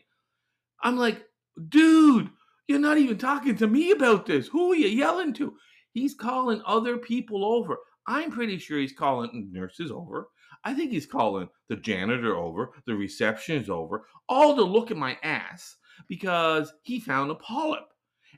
I'm 0.82 0.96
like, 0.96 1.22
dude, 1.68 2.30
you're 2.66 2.78
not 2.78 2.98
even 2.98 3.18
talking 3.18 3.56
to 3.56 3.66
me 3.66 3.90
about 3.90 4.26
this. 4.26 4.48
Who 4.48 4.72
are 4.72 4.76
you 4.76 4.88
yelling 4.88 5.32
to? 5.34 5.54
He's 5.92 6.14
calling 6.14 6.62
other 6.66 6.98
people 6.98 7.44
over. 7.44 7.78
I'm 8.06 8.30
pretty 8.30 8.58
sure 8.58 8.78
he's 8.78 8.92
calling 8.92 9.50
nurses 9.52 9.90
over. 9.90 10.28
I 10.64 10.74
think 10.74 10.90
he's 10.90 11.06
calling 11.06 11.48
the 11.68 11.76
janitor 11.76 12.36
over, 12.36 12.72
the 12.86 12.94
receptionist 12.94 13.68
over, 13.68 14.06
all 14.28 14.56
to 14.56 14.62
look 14.62 14.90
at 14.90 14.96
my 14.96 15.18
ass 15.22 15.76
because 16.08 16.72
he 16.82 17.00
found 17.00 17.30
a 17.30 17.36
polyp. 17.36 17.84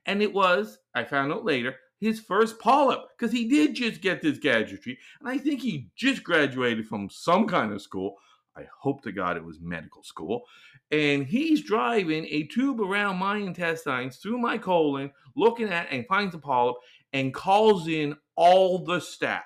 And 0.07 0.23
it 0.23 0.33
was, 0.33 0.79
I 0.95 1.05
found 1.05 1.33
out 1.33 1.45
later, 1.45 1.77
his 2.01 2.21
first 2.21 2.59
polyp 2.59 3.01
because 3.17 3.33
he 3.33 3.49
did 3.49 3.75
just 3.75 4.01
get 4.03 4.21
this 4.21 4.39
gadgetry. 4.39 4.99
And 5.21 5.29
I 5.29 5.39
think 5.39 5.61
he 5.63 5.89
just 5.97 6.23
graduated 6.23 6.87
from 6.87 7.09
some 7.11 7.47
kind 7.47 7.73
of 7.73 7.81
school. 7.81 8.17
I 8.57 8.67
hope 8.81 9.03
to 9.03 9.13
God 9.13 9.37
it 9.37 9.45
was 9.45 9.61
medical 9.61 10.03
school. 10.03 10.45
And 10.91 11.27
he's 11.27 11.63
driving 11.63 12.27
a 12.27 12.45
tube 12.45 12.81
around 12.81 13.17
my 13.19 13.37
intestines 13.37 14.17
through 14.17 14.39
my 14.39 14.57
colon, 14.57 15.11
looking 15.37 15.69
at 15.69 15.89
and 15.91 16.07
finds 16.07 16.35
a 16.35 16.39
polyp 16.39 16.77
and 17.13 17.35
calls 17.35 17.89
in 17.89 18.17
all 18.35 18.85
the 18.85 19.01
staff. 19.01 19.43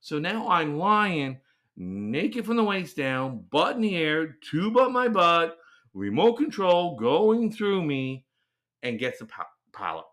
So 0.00 0.18
now 0.18 0.48
I'm 0.48 0.78
lying 0.78 1.40
naked 1.76 2.44
from 2.44 2.56
the 2.56 2.64
waist 2.64 2.96
down, 2.96 3.44
butt 3.50 3.76
in 3.76 3.82
the 3.82 3.96
air, 3.96 4.36
tube 4.50 4.76
up 4.76 4.90
my 4.92 5.08
butt, 5.08 5.58
remote 5.94 6.34
control 6.34 6.96
going 6.96 7.52
through 7.52 7.82
me, 7.82 8.24
and 8.82 8.98
gets 8.98 9.20
a 9.20 9.28
polyp. 9.72 10.06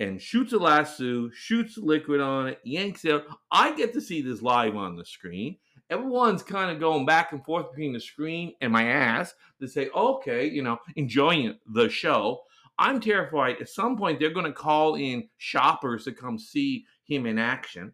and 0.00 0.20
shoots 0.20 0.52
a 0.54 0.58
lasso, 0.58 1.28
shoots 1.30 1.76
liquid 1.76 2.20
on 2.20 2.48
it, 2.48 2.58
yanks 2.64 3.04
it 3.04 3.12
out. 3.12 3.24
I 3.52 3.74
get 3.76 3.92
to 3.92 4.00
see 4.00 4.22
this 4.22 4.40
live 4.40 4.74
on 4.74 4.96
the 4.96 5.04
screen. 5.04 5.58
Everyone's 5.90 6.42
kind 6.42 6.70
of 6.70 6.78
going 6.78 7.04
back 7.04 7.32
and 7.32 7.44
forth 7.44 7.70
between 7.70 7.92
the 7.92 8.00
screen 8.00 8.54
and 8.60 8.72
my 8.72 8.84
ass 8.84 9.34
to 9.60 9.66
say, 9.66 9.88
okay, 9.94 10.48
you 10.48 10.62
know, 10.62 10.78
enjoying 10.96 11.56
the 11.66 11.88
show. 11.88 12.42
I'm 12.78 13.00
terrified 13.00 13.56
at 13.60 13.68
some 13.68 13.96
point 13.96 14.18
they're 14.18 14.30
going 14.30 14.46
to 14.46 14.52
call 14.52 14.94
in 14.94 15.28
shoppers 15.36 16.04
to 16.04 16.12
come 16.12 16.38
see 16.38 16.86
him 17.04 17.26
in 17.26 17.38
action 17.38 17.92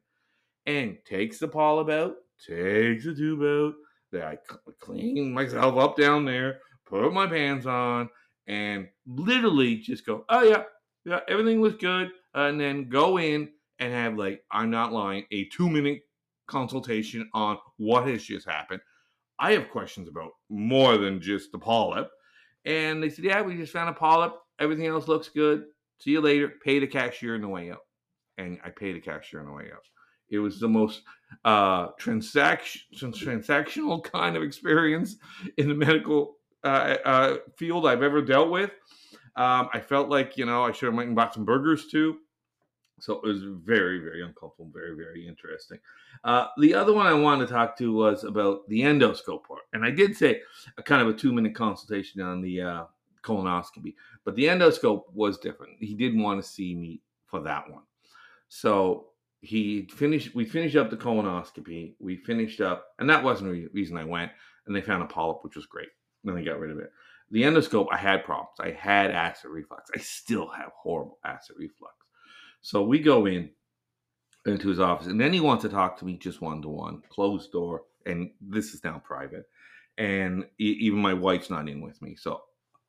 and 0.67 0.99
takes 1.05 1.39
the 1.39 1.49
polyp 1.49 1.89
out, 1.91 2.17
takes 2.47 3.05
the 3.05 3.15
tube 3.15 3.43
out. 3.43 3.75
Then 4.13 4.23
I 4.23 4.39
clean 4.79 5.33
myself 5.33 5.77
up 5.77 5.97
down 5.97 6.25
there, 6.25 6.61
put 6.85 7.13
my 7.13 7.27
pants 7.27 7.67
on, 7.67 8.09
and 8.47 8.89
literally 9.07 9.77
just 9.77 10.07
go, 10.07 10.25
oh 10.29 10.43
yeah, 10.43 10.65
yeah, 11.05 11.21
everything 11.29 11.61
was 11.61 11.75
good, 11.75 12.11
and 12.35 12.61
then 12.61 12.89
go 12.89 13.19
in 13.19 13.49
and 13.79 13.93
have 13.93 14.17
like, 14.17 14.45
I'm 14.51 14.71
not 14.71 14.93
lying, 14.93 15.25
a 15.31 15.45
two 15.47 15.69
minute 15.69 16.03
consultation 16.47 17.29
on 17.35 17.59
what 17.77 18.07
has 18.07 18.23
just 18.23 18.49
happened. 18.49 18.81
I 19.39 19.53
have 19.53 19.71
questions 19.71 20.09
about 20.09 20.33
more 20.49 20.97
than 20.97 21.21
just 21.21 21.53
the 21.53 21.59
polyp. 21.59 22.11
And 22.65 23.03
they 23.03 23.11
said, 23.11 23.25
Yeah, 23.25 23.43
we 23.43 23.57
just 23.57 23.73
found 23.73 23.91
a 23.91 23.93
polyp. 23.93 24.35
Everything 24.59 24.87
else 24.87 25.09
looks 25.09 25.29
good. 25.29 25.65
See 25.99 26.13
you 26.13 26.21
later. 26.21 26.53
Pay 26.63 26.79
the 26.79 26.87
cashier 26.87 27.35
on 27.35 27.43
the 27.43 27.49
way 27.49 27.71
out. 27.71 27.81
And 28.39 28.59
I 28.65 28.71
paid 28.71 28.97
the 28.97 29.01
cashier 29.01 29.41
on 29.41 29.47
the 29.47 29.53
way 29.53 29.71
out. 29.73 29.85
It 30.29 30.39
was 30.39 30.59
the 30.59 30.69
most 30.69 31.03
uh, 31.45 31.89
transaction 31.99 33.13
transactional 33.13 34.03
kind 34.03 34.37
of 34.37 34.43
experience 34.43 35.17
in 35.57 35.69
the 35.69 35.75
medical 35.75 36.37
uh, 36.65 36.97
uh, 37.05 37.37
field 37.57 37.87
I've 37.87 38.03
ever 38.03 38.23
dealt 38.23 38.51
with. 38.51 38.71
Um, 39.37 39.69
I 39.73 39.81
felt 39.81 40.09
like 40.09 40.37
you 40.37 40.47
know 40.47 40.65
I 40.65 40.73
should 40.73 40.87
have 40.87 40.95
went 40.95 41.09
and 41.09 41.17
bought 41.17 41.35
some 41.35 41.45
burgers 41.45 41.87
too. 41.89 42.17
So 42.99 43.15
it 43.15 43.23
was 43.23 43.43
very, 43.43 43.99
very 43.99 44.23
uncomfortable, 44.23 44.71
very, 44.73 44.97
very 44.97 45.27
interesting. 45.27 45.79
Uh, 46.25 46.47
the 46.59 46.75
other 46.75 46.95
one 46.95 47.07
I 47.07 47.13
wanted 47.13 47.47
to 47.47 47.53
talk 47.53 47.77
to 47.79 47.93
was 47.95 48.25
about 48.25 48.67
the 48.69 48.81
endoscope 48.81 49.45
part, 49.45 49.63
and 49.73 49.85
I 49.85 49.91
did 49.91 50.17
say 50.17 50.41
a 50.79 50.83
kind 50.83 51.03
of 51.03 51.09
a 51.09 51.13
two-minute 51.13 51.55
consultation 51.55 52.23
on 52.23 52.41
the 52.41 52.63
uh, 52.63 52.85
colonoscopy, 53.23 53.95
but 54.25 54.35
the 54.35 54.45
endoscope 54.45 55.05
was 55.13 55.37
different. 55.39 55.75
He 55.79 55.95
didn't 55.95 56.23
want 56.23 56.43
to 56.43 56.49
see 56.49 56.75
me 56.75 57.03
for 57.27 57.41
that 57.41 57.71
one, 57.71 57.83
so 58.49 59.09
he 59.43 59.89
finished. 59.95 60.35
We 60.35 60.45
finished 60.45 60.77
up 60.77 60.91
the 60.91 60.97
colonoscopy. 60.97 61.95
We 62.01 62.17
finished 62.17 62.61
up, 62.61 62.87
and 62.99 63.09
that 63.11 63.23
wasn't 63.23 63.53
the 63.53 63.69
reason 63.75 63.97
I 63.97 64.05
went. 64.05 64.33
And 64.67 64.75
they 64.75 64.81
found 64.81 65.03
a 65.03 65.07
polyp, 65.07 65.45
which 65.45 65.55
was 65.55 65.67
great. 65.67 65.89
Then 66.25 66.35
they 66.35 66.43
got 66.43 66.59
rid 66.59 66.73
of 66.73 66.79
it. 66.79 66.91
The 67.31 67.43
endoscope, 67.43 67.87
I 67.93 67.97
had 67.97 68.25
problems. 68.25 68.59
I 68.59 68.71
had 68.71 69.11
acid 69.11 69.51
reflux. 69.51 69.91
I 69.95 69.99
still 69.99 70.49
have 70.49 70.73
horrible 70.75 71.19
acid 71.25 71.57
reflux. 71.59 71.95
So 72.66 72.83
we 72.83 72.98
go 72.98 73.26
in 73.26 73.50
into 74.44 74.68
his 74.70 74.81
office, 74.81 75.07
and 75.07 75.20
then 75.20 75.33
he 75.33 75.38
wants 75.38 75.62
to 75.62 75.68
talk 75.68 75.96
to 75.98 76.05
me 76.05 76.18
just 76.18 76.40
one 76.40 76.61
to 76.62 76.68
one, 76.68 77.00
closed 77.11 77.52
door, 77.52 77.83
and 78.07 78.33
this 78.40 78.74
is 78.74 78.83
now 78.83 79.00
private. 79.05 79.44
And 79.98 80.46
even 80.59 80.98
my 80.98 81.14
wife's 81.14 81.48
not 81.48 81.68
in 81.68 81.81
with 81.81 82.02
me, 82.02 82.16
so 82.16 82.40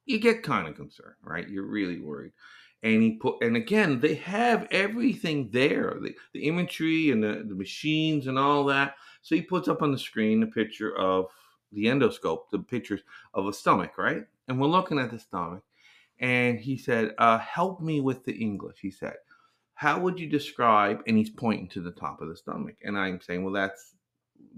you 0.07 0.17
get 0.19 0.41
kind 0.41 0.67
of 0.67 0.73
concerned, 0.73 1.13
right? 1.21 1.47
You're 1.47 1.67
really 1.67 1.99
worried. 1.99 2.31
And 2.81 3.03
he 3.03 3.17
put, 3.17 3.43
and 3.43 3.55
again, 3.55 3.99
they 3.99 4.15
have 4.15 4.67
everything 4.71 5.51
there, 5.51 5.95
the, 6.01 6.15
the 6.33 6.45
imagery 6.45 7.11
and 7.11 7.21
the, 7.21 7.45
the 7.47 7.53
machines 7.53 8.25
and 8.25 8.39
all 8.39 8.63
that. 8.65 8.95
So 9.21 9.35
he 9.35 9.43
puts 9.43 9.67
up 9.67 9.83
on 9.83 9.91
the 9.91 9.99
screen 9.99 10.41
a 10.41 10.47
picture 10.47 10.97
of 10.97 11.27
the 11.71 11.85
endoscope, 11.85 12.49
the 12.51 12.57
pictures 12.57 13.01
of 13.35 13.45
a 13.45 13.53
stomach, 13.53 13.99
right? 13.99 14.23
And 14.47 14.59
we're 14.59 14.69
looking 14.69 14.97
at 14.97 15.11
the 15.11 15.19
stomach. 15.19 15.63
And 16.19 16.59
he 16.59 16.79
said, 16.79 17.13
uh, 17.19 17.37
Help 17.37 17.79
me 17.79 18.01
with 18.01 18.25
the 18.25 18.33
English, 18.33 18.79
he 18.81 18.89
said 18.89 19.13
how 19.77 19.99
would 19.99 20.19
you 20.19 20.27
describe 20.27 21.01
and 21.07 21.17
he's 21.17 21.29
pointing 21.29 21.67
to 21.69 21.81
the 21.81 21.91
top 21.91 22.21
of 22.21 22.27
the 22.27 22.35
stomach 22.35 22.75
and 22.83 22.97
i'm 22.97 23.21
saying 23.21 23.43
well 23.43 23.53
that's 23.53 23.93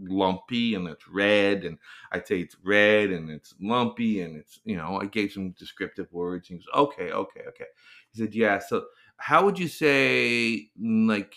lumpy 0.01 0.75
and 0.75 0.87
it's 0.87 1.07
red 1.07 1.65
and 1.65 1.77
i'd 2.13 2.25
say 2.25 2.39
it's 2.39 2.55
red 2.63 3.09
and 3.09 3.29
it's 3.29 3.53
lumpy 3.61 4.21
and 4.21 4.37
it's 4.37 4.59
you 4.63 4.75
know 4.75 4.99
i 5.01 5.05
gave 5.05 5.31
some 5.31 5.51
descriptive 5.51 6.07
words 6.11 6.49
and 6.49 6.59
he 6.59 6.65
goes 6.65 6.85
okay 6.85 7.11
okay 7.11 7.41
okay. 7.47 7.65
He 8.11 8.19
said 8.19 8.33
yeah 8.33 8.59
so 8.59 8.85
how 9.17 9.43
would 9.43 9.59
you 9.59 9.67
say 9.67 10.69
like 10.81 11.33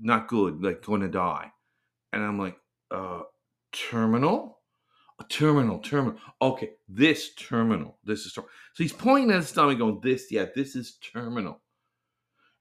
not 0.00 0.28
good 0.28 0.62
like 0.62 0.82
going 0.82 1.00
to 1.00 1.08
die? 1.08 1.50
And 2.12 2.22
i'm 2.22 2.38
like 2.38 2.56
uh 2.90 3.22
terminal? 3.72 4.58
A 5.20 5.24
terminal 5.24 5.80
terminal 5.80 6.18
okay 6.40 6.70
this 6.88 7.34
terminal 7.34 7.98
this 8.04 8.24
is 8.24 8.32
terminal. 8.32 8.50
so 8.72 8.82
he's 8.82 8.92
pointing 8.92 9.30
at 9.30 9.40
the 9.40 9.46
stomach 9.46 9.78
going 9.78 10.00
this 10.02 10.28
yeah 10.30 10.46
this 10.54 10.74
is 10.74 10.96
terminal 11.12 11.60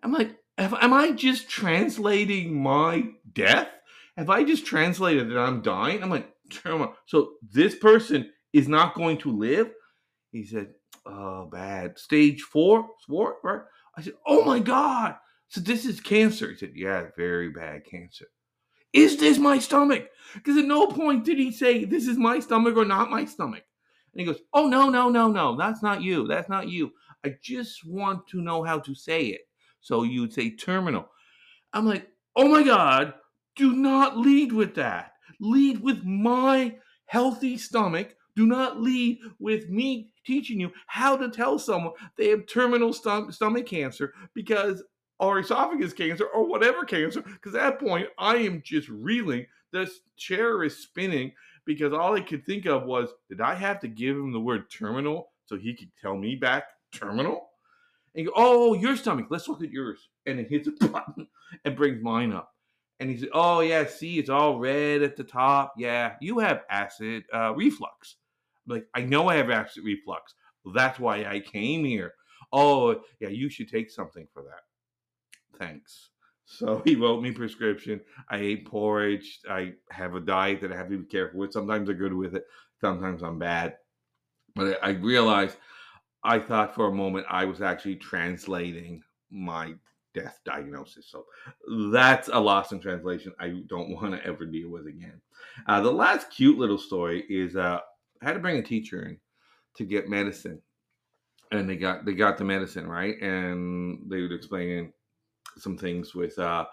I'm 0.03 0.13
like, 0.13 0.35
am 0.57 0.93
I 0.93 1.11
just 1.11 1.49
translating 1.49 2.61
my 2.61 3.05
death? 3.33 3.69
Have 4.17 4.29
I 4.29 4.43
just 4.43 4.65
translated 4.65 5.29
that 5.29 5.39
I'm 5.39 5.61
dying? 5.61 6.03
I'm 6.03 6.09
like, 6.09 6.29
so 7.05 7.33
this 7.41 7.75
person 7.75 8.31
is 8.53 8.67
not 8.67 8.95
going 8.95 9.17
to 9.19 9.31
live? 9.31 9.71
He 10.31 10.45
said, 10.45 10.73
oh, 11.05 11.45
bad. 11.51 11.97
Stage 11.97 12.41
four, 12.41 12.87
four, 13.07 13.37
right? 13.43 13.61
I 13.95 14.01
said, 14.01 14.13
oh 14.25 14.43
my 14.43 14.59
God. 14.59 15.15
So 15.47 15.61
this 15.61 15.85
is 15.85 15.99
cancer. 15.99 16.49
He 16.51 16.57
said, 16.57 16.73
yeah, 16.75 17.05
very 17.17 17.49
bad 17.49 17.85
cancer. 17.85 18.25
Is 18.93 19.17
this 19.17 19.37
my 19.37 19.59
stomach? 19.59 20.09
Because 20.33 20.57
at 20.57 20.65
no 20.65 20.87
point 20.87 21.25
did 21.25 21.37
he 21.37 21.51
say, 21.51 21.85
this 21.85 22.07
is 22.07 22.17
my 22.17 22.39
stomach 22.39 22.75
or 22.75 22.85
not 22.85 23.11
my 23.11 23.25
stomach. 23.25 23.63
And 24.13 24.19
he 24.19 24.25
goes, 24.25 24.39
oh, 24.53 24.67
no, 24.67 24.89
no, 24.89 25.09
no, 25.09 25.27
no. 25.27 25.55
That's 25.55 25.83
not 25.83 26.01
you. 26.01 26.27
That's 26.27 26.49
not 26.49 26.67
you. 26.67 26.91
I 27.23 27.35
just 27.41 27.85
want 27.85 28.27
to 28.29 28.41
know 28.41 28.63
how 28.63 28.79
to 28.79 28.95
say 28.95 29.25
it. 29.27 29.41
So 29.81 30.03
you 30.03 30.21
would 30.21 30.33
say 30.33 30.51
terminal. 30.51 31.09
I'm 31.73 31.85
like, 31.85 32.07
oh 32.35 32.47
my 32.47 32.63
God, 32.63 33.13
do 33.55 33.73
not 33.75 34.17
lead 34.17 34.51
with 34.51 34.75
that. 34.75 35.13
Lead 35.39 35.81
with 35.81 36.03
my 36.03 36.75
healthy 37.05 37.57
stomach. 37.57 38.15
Do 38.35 38.45
not 38.45 38.81
lead 38.81 39.19
with 39.39 39.69
me 39.69 40.11
teaching 40.25 40.59
you 40.59 40.71
how 40.87 41.17
to 41.17 41.29
tell 41.29 41.59
someone 41.59 41.93
they 42.17 42.29
have 42.29 42.47
terminal 42.47 42.93
stom- 42.93 43.31
stomach 43.31 43.65
cancer 43.65 44.13
because 44.33 44.83
or 45.19 45.39
esophagus 45.39 45.93
cancer 45.93 46.25
or 46.27 46.47
whatever 46.47 46.85
cancer. 46.85 47.21
Because 47.21 47.55
at 47.55 47.61
that 47.61 47.79
point, 47.79 48.07
I 48.17 48.37
am 48.37 48.61
just 48.63 48.87
reeling. 48.89 49.45
This 49.71 49.99
chair 50.17 50.63
is 50.63 50.77
spinning 50.77 51.33
because 51.65 51.93
all 51.93 52.15
I 52.15 52.21
could 52.21 52.45
think 52.45 52.65
of 52.65 52.85
was, 52.85 53.09
did 53.29 53.41
I 53.41 53.53
have 53.53 53.79
to 53.81 53.87
give 53.87 54.15
him 54.15 54.31
the 54.31 54.39
word 54.39 54.71
terminal 54.71 55.31
so 55.45 55.57
he 55.57 55.75
could 55.75 55.91
tell 56.01 56.15
me 56.15 56.35
back 56.35 56.63
terminal? 56.93 57.48
And 58.15 58.25
go, 58.25 58.33
oh, 58.35 58.73
your 58.73 58.95
stomach. 58.95 59.27
Let's 59.29 59.47
look 59.47 59.63
at 59.63 59.71
yours. 59.71 60.09
And 60.25 60.39
it 60.39 60.49
hits 60.49 60.67
a 60.67 60.71
button 60.87 61.27
and 61.65 61.75
brings 61.75 62.01
mine 62.01 62.33
up. 62.33 62.53
And 62.99 63.09
he 63.09 63.17
said, 63.17 63.29
oh, 63.33 63.61
yeah, 63.61 63.85
see, 63.85 64.19
it's 64.19 64.29
all 64.29 64.59
red 64.59 65.01
at 65.01 65.15
the 65.15 65.23
top. 65.23 65.73
Yeah, 65.77 66.15
you 66.19 66.39
have 66.39 66.63
acid 66.69 67.23
uh, 67.33 67.53
reflux. 67.55 68.17
I'm 68.67 68.75
like, 68.75 68.87
I 68.93 69.01
know 69.01 69.29
I 69.29 69.35
have 69.35 69.49
acid 69.49 69.83
reflux. 69.85 70.35
That's 70.73 70.99
why 70.99 71.23
I 71.25 71.39
came 71.39 71.85
here. 71.85 72.13
Oh, 72.51 73.01
yeah, 73.19 73.29
you 73.29 73.49
should 73.49 73.69
take 73.69 73.89
something 73.89 74.27
for 74.33 74.43
that. 74.43 75.57
Thanks. 75.57 76.09
So 76.45 76.81
he 76.85 76.95
wrote 76.95 77.21
me 77.21 77.31
prescription. 77.31 78.01
I 78.29 78.37
ate 78.37 78.65
porridge. 78.67 79.39
I 79.49 79.73
have 79.91 80.15
a 80.15 80.19
diet 80.19 80.61
that 80.61 80.71
I 80.73 80.75
have 80.75 80.89
to 80.89 80.97
be 80.97 81.05
careful 81.05 81.39
with. 81.39 81.53
Sometimes 81.53 81.89
I'm 81.89 81.95
good 81.95 82.13
with 82.13 82.35
it. 82.35 82.45
Sometimes 82.81 83.23
I'm 83.23 83.39
bad. 83.39 83.77
But 84.55 84.79
I 84.83 84.89
realized 84.89 85.57
I 86.23 86.39
thought 86.39 86.75
for 86.75 86.87
a 86.87 86.93
moment 86.93 87.25
I 87.29 87.45
was 87.45 87.61
actually 87.61 87.95
translating 87.95 89.01
my 89.31 89.73
death 90.13 90.39
diagnosis. 90.45 91.07
So 91.09 91.25
that's 91.91 92.29
a 92.29 92.39
loss 92.39 92.71
in 92.71 92.79
translation 92.79 93.33
I 93.39 93.61
don't 93.67 93.91
want 94.01 94.13
to 94.13 94.25
ever 94.25 94.45
deal 94.45 94.69
with 94.69 94.87
again. 94.87 95.21
Uh, 95.67 95.81
the 95.81 95.91
last 95.91 96.29
cute 96.31 96.57
little 96.57 96.77
story 96.77 97.25
is 97.29 97.55
uh, 97.55 97.79
I 98.21 98.25
had 98.25 98.33
to 98.33 98.39
bring 98.39 98.57
a 98.57 98.63
teacher 98.63 99.03
in 99.05 99.17
to 99.77 99.85
get 99.85 100.09
medicine. 100.09 100.61
And 101.51 101.67
they 101.67 101.77
got 101.77 102.05
they 102.05 102.13
got 102.13 102.37
the 102.37 102.43
medicine 102.43 102.85
right, 102.85 103.19
and 103.23 104.07
they 104.07 104.21
would 104.21 104.31
explain 104.31 104.93
some 105.57 105.79
things 105.79 106.13
with 106.13 106.37
uh, 106.37 106.65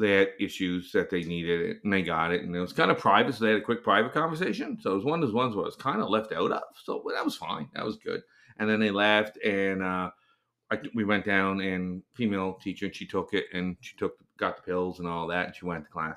they 0.00 0.12
had 0.12 0.28
issues 0.40 0.90
that 0.92 1.10
they 1.10 1.24
needed 1.24 1.60
it 1.60 1.76
and 1.84 1.92
they 1.92 2.00
got 2.00 2.32
it, 2.32 2.40
and 2.40 2.56
it 2.56 2.60
was 2.60 2.72
kind 2.72 2.90
of 2.90 2.96
private, 2.96 3.34
so 3.34 3.44
they 3.44 3.50
had 3.50 3.60
a 3.60 3.64
quick 3.64 3.84
private 3.84 4.14
conversation. 4.14 4.78
So 4.80 4.92
it 4.92 4.94
was 4.94 5.04
one 5.04 5.20
of 5.20 5.28
those 5.28 5.34
ones 5.34 5.54
where 5.54 5.64
I 5.64 5.66
was 5.66 5.76
kind 5.76 6.00
of 6.00 6.08
left 6.08 6.32
out 6.32 6.52
of. 6.52 6.62
So 6.82 7.04
that 7.14 7.22
was 7.22 7.36
fine, 7.36 7.68
that 7.74 7.84
was 7.84 7.96
good 7.96 8.22
and 8.58 8.68
then 8.68 8.80
they 8.80 8.90
left 8.90 9.38
and 9.44 9.82
uh, 9.82 10.10
I, 10.70 10.78
we 10.94 11.04
went 11.04 11.24
down 11.24 11.60
and 11.60 12.02
female 12.14 12.54
teacher 12.54 12.86
and 12.86 12.94
she 12.94 13.06
took 13.06 13.34
it 13.34 13.46
and 13.52 13.76
she 13.80 13.96
took 13.96 14.14
got 14.38 14.56
the 14.56 14.62
pills 14.62 14.98
and 14.98 15.08
all 15.08 15.26
that 15.28 15.46
and 15.46 15.56
she 15.56 15.66
went 15.66 15.84
to 15.84 15.90
class. 15.90 16.16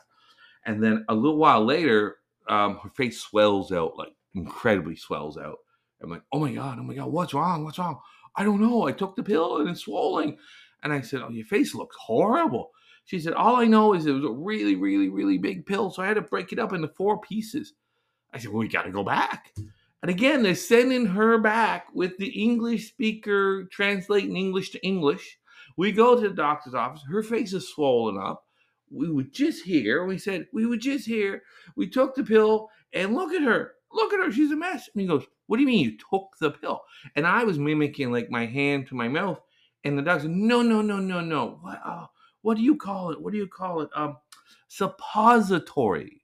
And 0.65 0.81
then 0.81 1.05
a 1.09 1.15
little 1.15 1.37
while 1.37 1.63
later 1.63 2.17
um, 2.47 2.79
her 2.83 2.89
face 2.89 3.19
swells 3.19 3.71
out 3.71 3.97
like 3.97 4.15
incredibly 4.33 4.95
swells 4.95 5.37
out. 5.37 5.57
I'm 6.01 6.09
like 6.09 6.23
oh 6.31 6.39
my 6.39 6.53
god 6.53 6.77
oh 6.79 6.83
my 6.83 6.93
god 6.93 7.11
what's 7.11 7.33
wrong? 7.33 7.63
What's 7.63 7.79
wrong? 7.79 7.99
I 8.35 8.43
don't 8.43 8.61
know. 8.61 8.87
I 8.87 8.91
took 8.91 9.15
the 9.15 9.23
pill 9.23 9.57
and 9.57 9.69
it's 9.69 9.81
swollen. 9.81 10.37
And 10.83 10.93
i 10.93 11.01
said 11.01 11.21
oh 11.21 11.29
your 11.29 11.45
face 11.45 11.75
looks 11.75 11.95
horrible. 11.99 12.71
She 13.05 13.19
said 13.19 13.33
all 13.33 13.57
i 13.57 13.65
know 13.65 13.93
is 13.93 14.05
it 14.05 14.13
was 14.13 14.23
a 14.23 14.29
really 14.29 14.75
really 14.75 15.09
really 15.09 15.37
big 15.37 15.65
pill 15.65 15.91
so 15.91 16.01
i 16.01 16.07
had 16.07 16.15
to 16.15 16.21
break 16.21 16.51
it 16.53 16.59
up 16.59 16.73
into 16.73 16.87
four 16.87 17.19
pieces. 17.19 17.73
I 18.33 18.37
said 18.39 18.51
well 18.51 18.59
we 18.59 18.67
got 18.67 18.83
to 18.83 18.91
go 18.91 19.03
back 19.03 19.53
and 20.05 20.11
again, 20.11 20.43
they're 20.43 20.53
sending 20.53 21.07
her 21.07 21.39
back 21.39 21.87
with 21.91 22.15
the 22.19 22.27
English 22.27 22.89
speaker 22.89 23.67
translating 23.71 24.37
English 24.37 24.69
to 24.69 24.85
English 24.85 25.39
We 25.77 25.91
go 25.93 26.13
to 26.13 26.29
the 26.29 26.35
doctor's 26.35 26.75
office. 26.75 27.01
Her 27.09 27.23
face 27.23 27.53
is 27.53 27.69
swollen 27.69 28.15
up. 28.15 28.45
We 28.91 29.11
were 29.11 29.23
just 29.23 29.65
here. 29.65 30.05
We 30.05 30.19
said, 30.19 30.45
We 30.53 30.67
were 30.67 30.77
just 30.77 31.07
here. 31.07 31.41
We 31.75 31.89
took 31.89 32.13
the 32.13 32.23
pill 32.23 32.69
and 32.93 33.15
look 33.15 33.33
at 33.33 33.41
her. 33.41 33.71
Look 33.91 34.13
at 34.13 34.19
her. 34.19 34.31
She's 34.31 34.51
a 34.51 34.55
mess. 34.55 34.87
And 34.93 35.01
he 35.01 35.07
goes, 35.07 35.25
What 35.47 35.57
do 35.57 35.61
you 35.61 35.67
mean 35.67 35.83
you 35.83 35.97
took 35.97 36.27
the 36.39 36.51
pill? 36.51 36.83
And 37.15 37.25
I 37.25 37.43
was 37.43 37.57
mimicking 37.57 38.11
like 38.11 38.29
my 38.29 38.45
hand 38.45 38.85
to 38.89 38.95
my 38.95 39.07
mouth. 39.07 39.39
And 39.85 39.97
the 39.97 40.03
doctor 40.03 40.25
said, 40.25 40.31
No, 40.33 40.61
no, 40.61 40.83
no, 40.83 40.99
no, 40.99 41.19
no. 41.19 41.57
What, 41.61 41.81
uh, 41.83 42.05
what 42.43 42.57
do 42.57 42.61
you 42.61 42.77
call 42.77 43.09
it? 43.09 43.19
What 43.19 43.33
do 43.33 43.39
you 43.39 43.47
call 43.47 43.81
it? 43.81 43.89
Um, 43.95 44.17
suppository. 44.67 46.21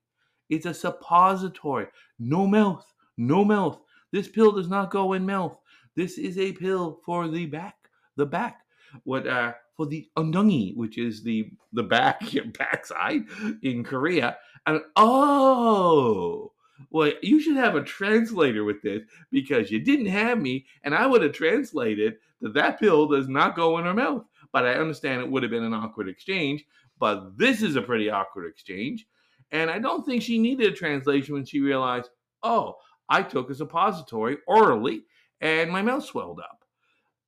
It's 0.52 0.68
a 0.68 0.74
suppository. 0.76 1.88
No 2.20 2.46
mouth. 2.46 2.86
No 3.18 3.44
mouth. 3.44 3.80
This 4.12 4.28
pill 4.28 4.52
does 4.52 4.68
not 4.68 4.92
go 4.92 5.14
in 5.14 5.26
mouth. 5.26 5.58
This 5.96 6.18
is 6.18 6.38
a 6.38 6.54
pill 6.54 7.00
for 7.06 7.28
the 7.28 7.46
back. 7.46 7.76
The 8.16 8.26
back. 8.26 8.62
What 9.04 9.28
uh 9.28 9.54
for 9.78 9.86
the 9.86 10.10
undungi, 10.18 10.76
which 10.76 10.98
is 10.98 11.24
the 11.24 11.52
the 11.74 11.84
back 11.84 12.34
your 12.34 12.46
backside 12.46 13.24
in 13.62 13.84
Korea. 13.84 14.38
And 14.66 14.82
oh 14.96 16.52
well, 16.90 17.12
you 17.22 17.40
should 17.40 17.58
have 17.58 17.76
a 17.76 17.84
translator 17.84 18.64
with 18.64 18.82
this 18.82 19.04
because 19.32 19.70
you 19.72 19.80
didn't 19.80 20.08
have 20.08 20.40
me, 20.40 20.66
and 20.84 20.96
I 20.96 21.06
would 21.06 21.22
have 21.22 21.34
translated 21.34 22.16
that 22.42 22.54
that 22.54 22.80
pill 22.80 23.08
does 23.08 23.28
not 23.28 23.56
go 23.56 23.78
in 23.78 23.86
her 23.86 23.94
mouth. 23.94 24.24
But 24.52 24.66
I 24.66 24.74
understand 24.74 25.22
it 25.22 25.30
would 25.30 25.44
have 25.44 25.52
been 25.52 25.64
an 25.64 25.74
awkward 25.74 26.10
exchange. 26.10 26.66
But 27.00 27.38
this 27.38 27.62
is 27.62 27.76
a 27.76 27.82
pretty 27.82 28.10
awkward 28.10 28.48
exchange. 28.48 29.08
And 29.52 29.70
I 29.70 29.80
don't 29.80 30.06
think 30.06 30.22
she 30.22 30.38
needed 30.38 30.72
a 30.72 30.76
translation 30.76 31.34
when 31.34 31.46
she 31.46 31.60
realized, 31.60 32.10
oh, 32.44 32.76
I 33.12 33.24
took 33.24 33.50
a 33.50 33.56
suppository 33.56 34.38
orally 34.48 35.04
and 35.42 35.70
my 35.70 35.82
mouth 35.82 36.06
swelled 36.06 36.40
up. 36.40 36.64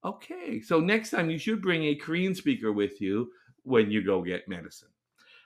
Okay, 0.05 0.61
so 0.61 0.79
next 0.79 1.09
time 1.09 1.29
you 1.29 1.37
should 1.37 1.61
bring 1.61 1.83
a 1.83 1.95
Korean 1.95 2.33
speaker 2.33 2.71
with 2.71 3.01
you 3.01 3.29
when 3.63 3.91
you 3.91 4.01
go 4.01 4.21
get 4.21 4.47
medicine. 4.47 4.87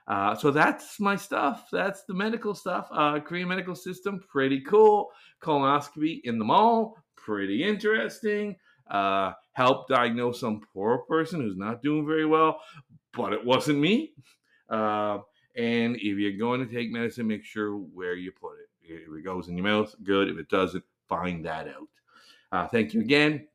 Uh, 0.08 0.36
so 0.36 0.52
that's 0.52 1.00
my 1.00 1.16
stuff. 1.16 1.68
That's 1.72 2.04
the 2.04 2.14
medical 2.14 2.54
stuff. 2.54 2.88
Uh, 2.92 3.20
Korean 3.20 3.48
medical 3.48 3.76
system, 3.76 4.22
pretty 4.30 4.62
cool. 4.62 5.10
Colonoscopy 5.42 6.22
in 6.24 6.38
the 6.38 6.46
mall, 6.46 6.98
pretty 7.16 7.64
interesting. 7.64 8.56
Uh, 8.90 9.34
help 9.54 9.88
diagnose 9.88 10.40
some 10.40 10.62
poor 10.72 11.00
person 11.00 11.42
who's 11.42 11.58
not 11.58 11.82
doing 11.82 12.06
very 12.06 12.26
well, 12.28 12.60
but 13.14 13.34
it 13.34 13.44
wasn't 13.44 13.80
me. 13.80 14.14
Uh, 14.70 15.18
and 15.56 15.96
if 15.96 16.18
you're 16.18 16.38
going 16.38 16.66
to 16.66 16.72
take 16.74 16.92
medicine, 16.92 17.28
make 17.28 17.44
sure 17.44 17.76
where 17.76 18.14
you 18.14 18.32
put 18.32 18.54
it. 18.60 18.67
If 18.88 19.14
it 19.14 19.24
goes 19.24 19.48
in 19.48 19.58
your 19.58 19.66
mouth, 19.66 19.96
good. 20.04 20.30
If 20.30 20.38
it 20.38 20.50
doesn't, 20.50 20.84
find 21.08 21.46
that 21.46 21.68
out. 21.68 21.88
Uh, 22.52 22.68
thank 22.68 22.94
you 22.94 23.02
again. 23.02 23.48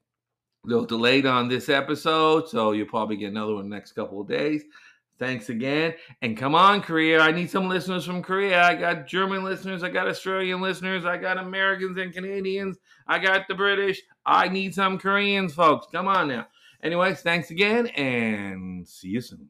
A 0.65 0.69
little 0.69 0.85
delayed 0.85 1.27
on 1.27 1.49
this 1.49 1.69
episode, 1.69 2.49
so 2.49 2.73
you'll 2.73 2.87
probably 2.87 3.17
get 3.17 3.31
another 3.31 3.55
one 3.55 3.69
next 3.69 3.93
couple 3.93 4.21
of 4.21 4.29
days. 4.29 4.63
Thanks 5.19 5.51
again. 5.51 5.95
And 6.23 6.37
come 6.37 6.55
on, 6.55 6.83
Korea. 6.83 7.21
I 7.21 7.31
need 7.31 7.51
some 7.51 7.69
listeners 7.69 8.05
from 8.05 8.23
Korea. 8.23 8.63
I 8.63 8.75
got 8.75 9.07
German 9.07 9.45
listeners. 9.45 9.83
I 9.83 9.89
got 9.89 10.09
Australian 10.09 10.61
listeners. 10.61 11.05
I 11.05 11.17
got 11.17 11.39
Americans 11.39 11.97
and 11.99 12.13
Canadians. 12.13 12.79
I 13.07 13.19
got 13.19 13.47
the 13.47 13.55
British. 13.55 14.03
I 14.27 14.49
need 14.49 14.75
some 14.75 14.99
Koreans, 14.99 15.55
folks. 15.55 15.87
Come 15.93 16.09
on 16.09 16.29
now. 16.29 16.47
Anyways, 16.83 17.21
thanks 17.21 17.51
again 17.51 17.87
and 17.89 18.87
see 18.87 19.09
you 19.09 19.21
soon. 19.21 19.49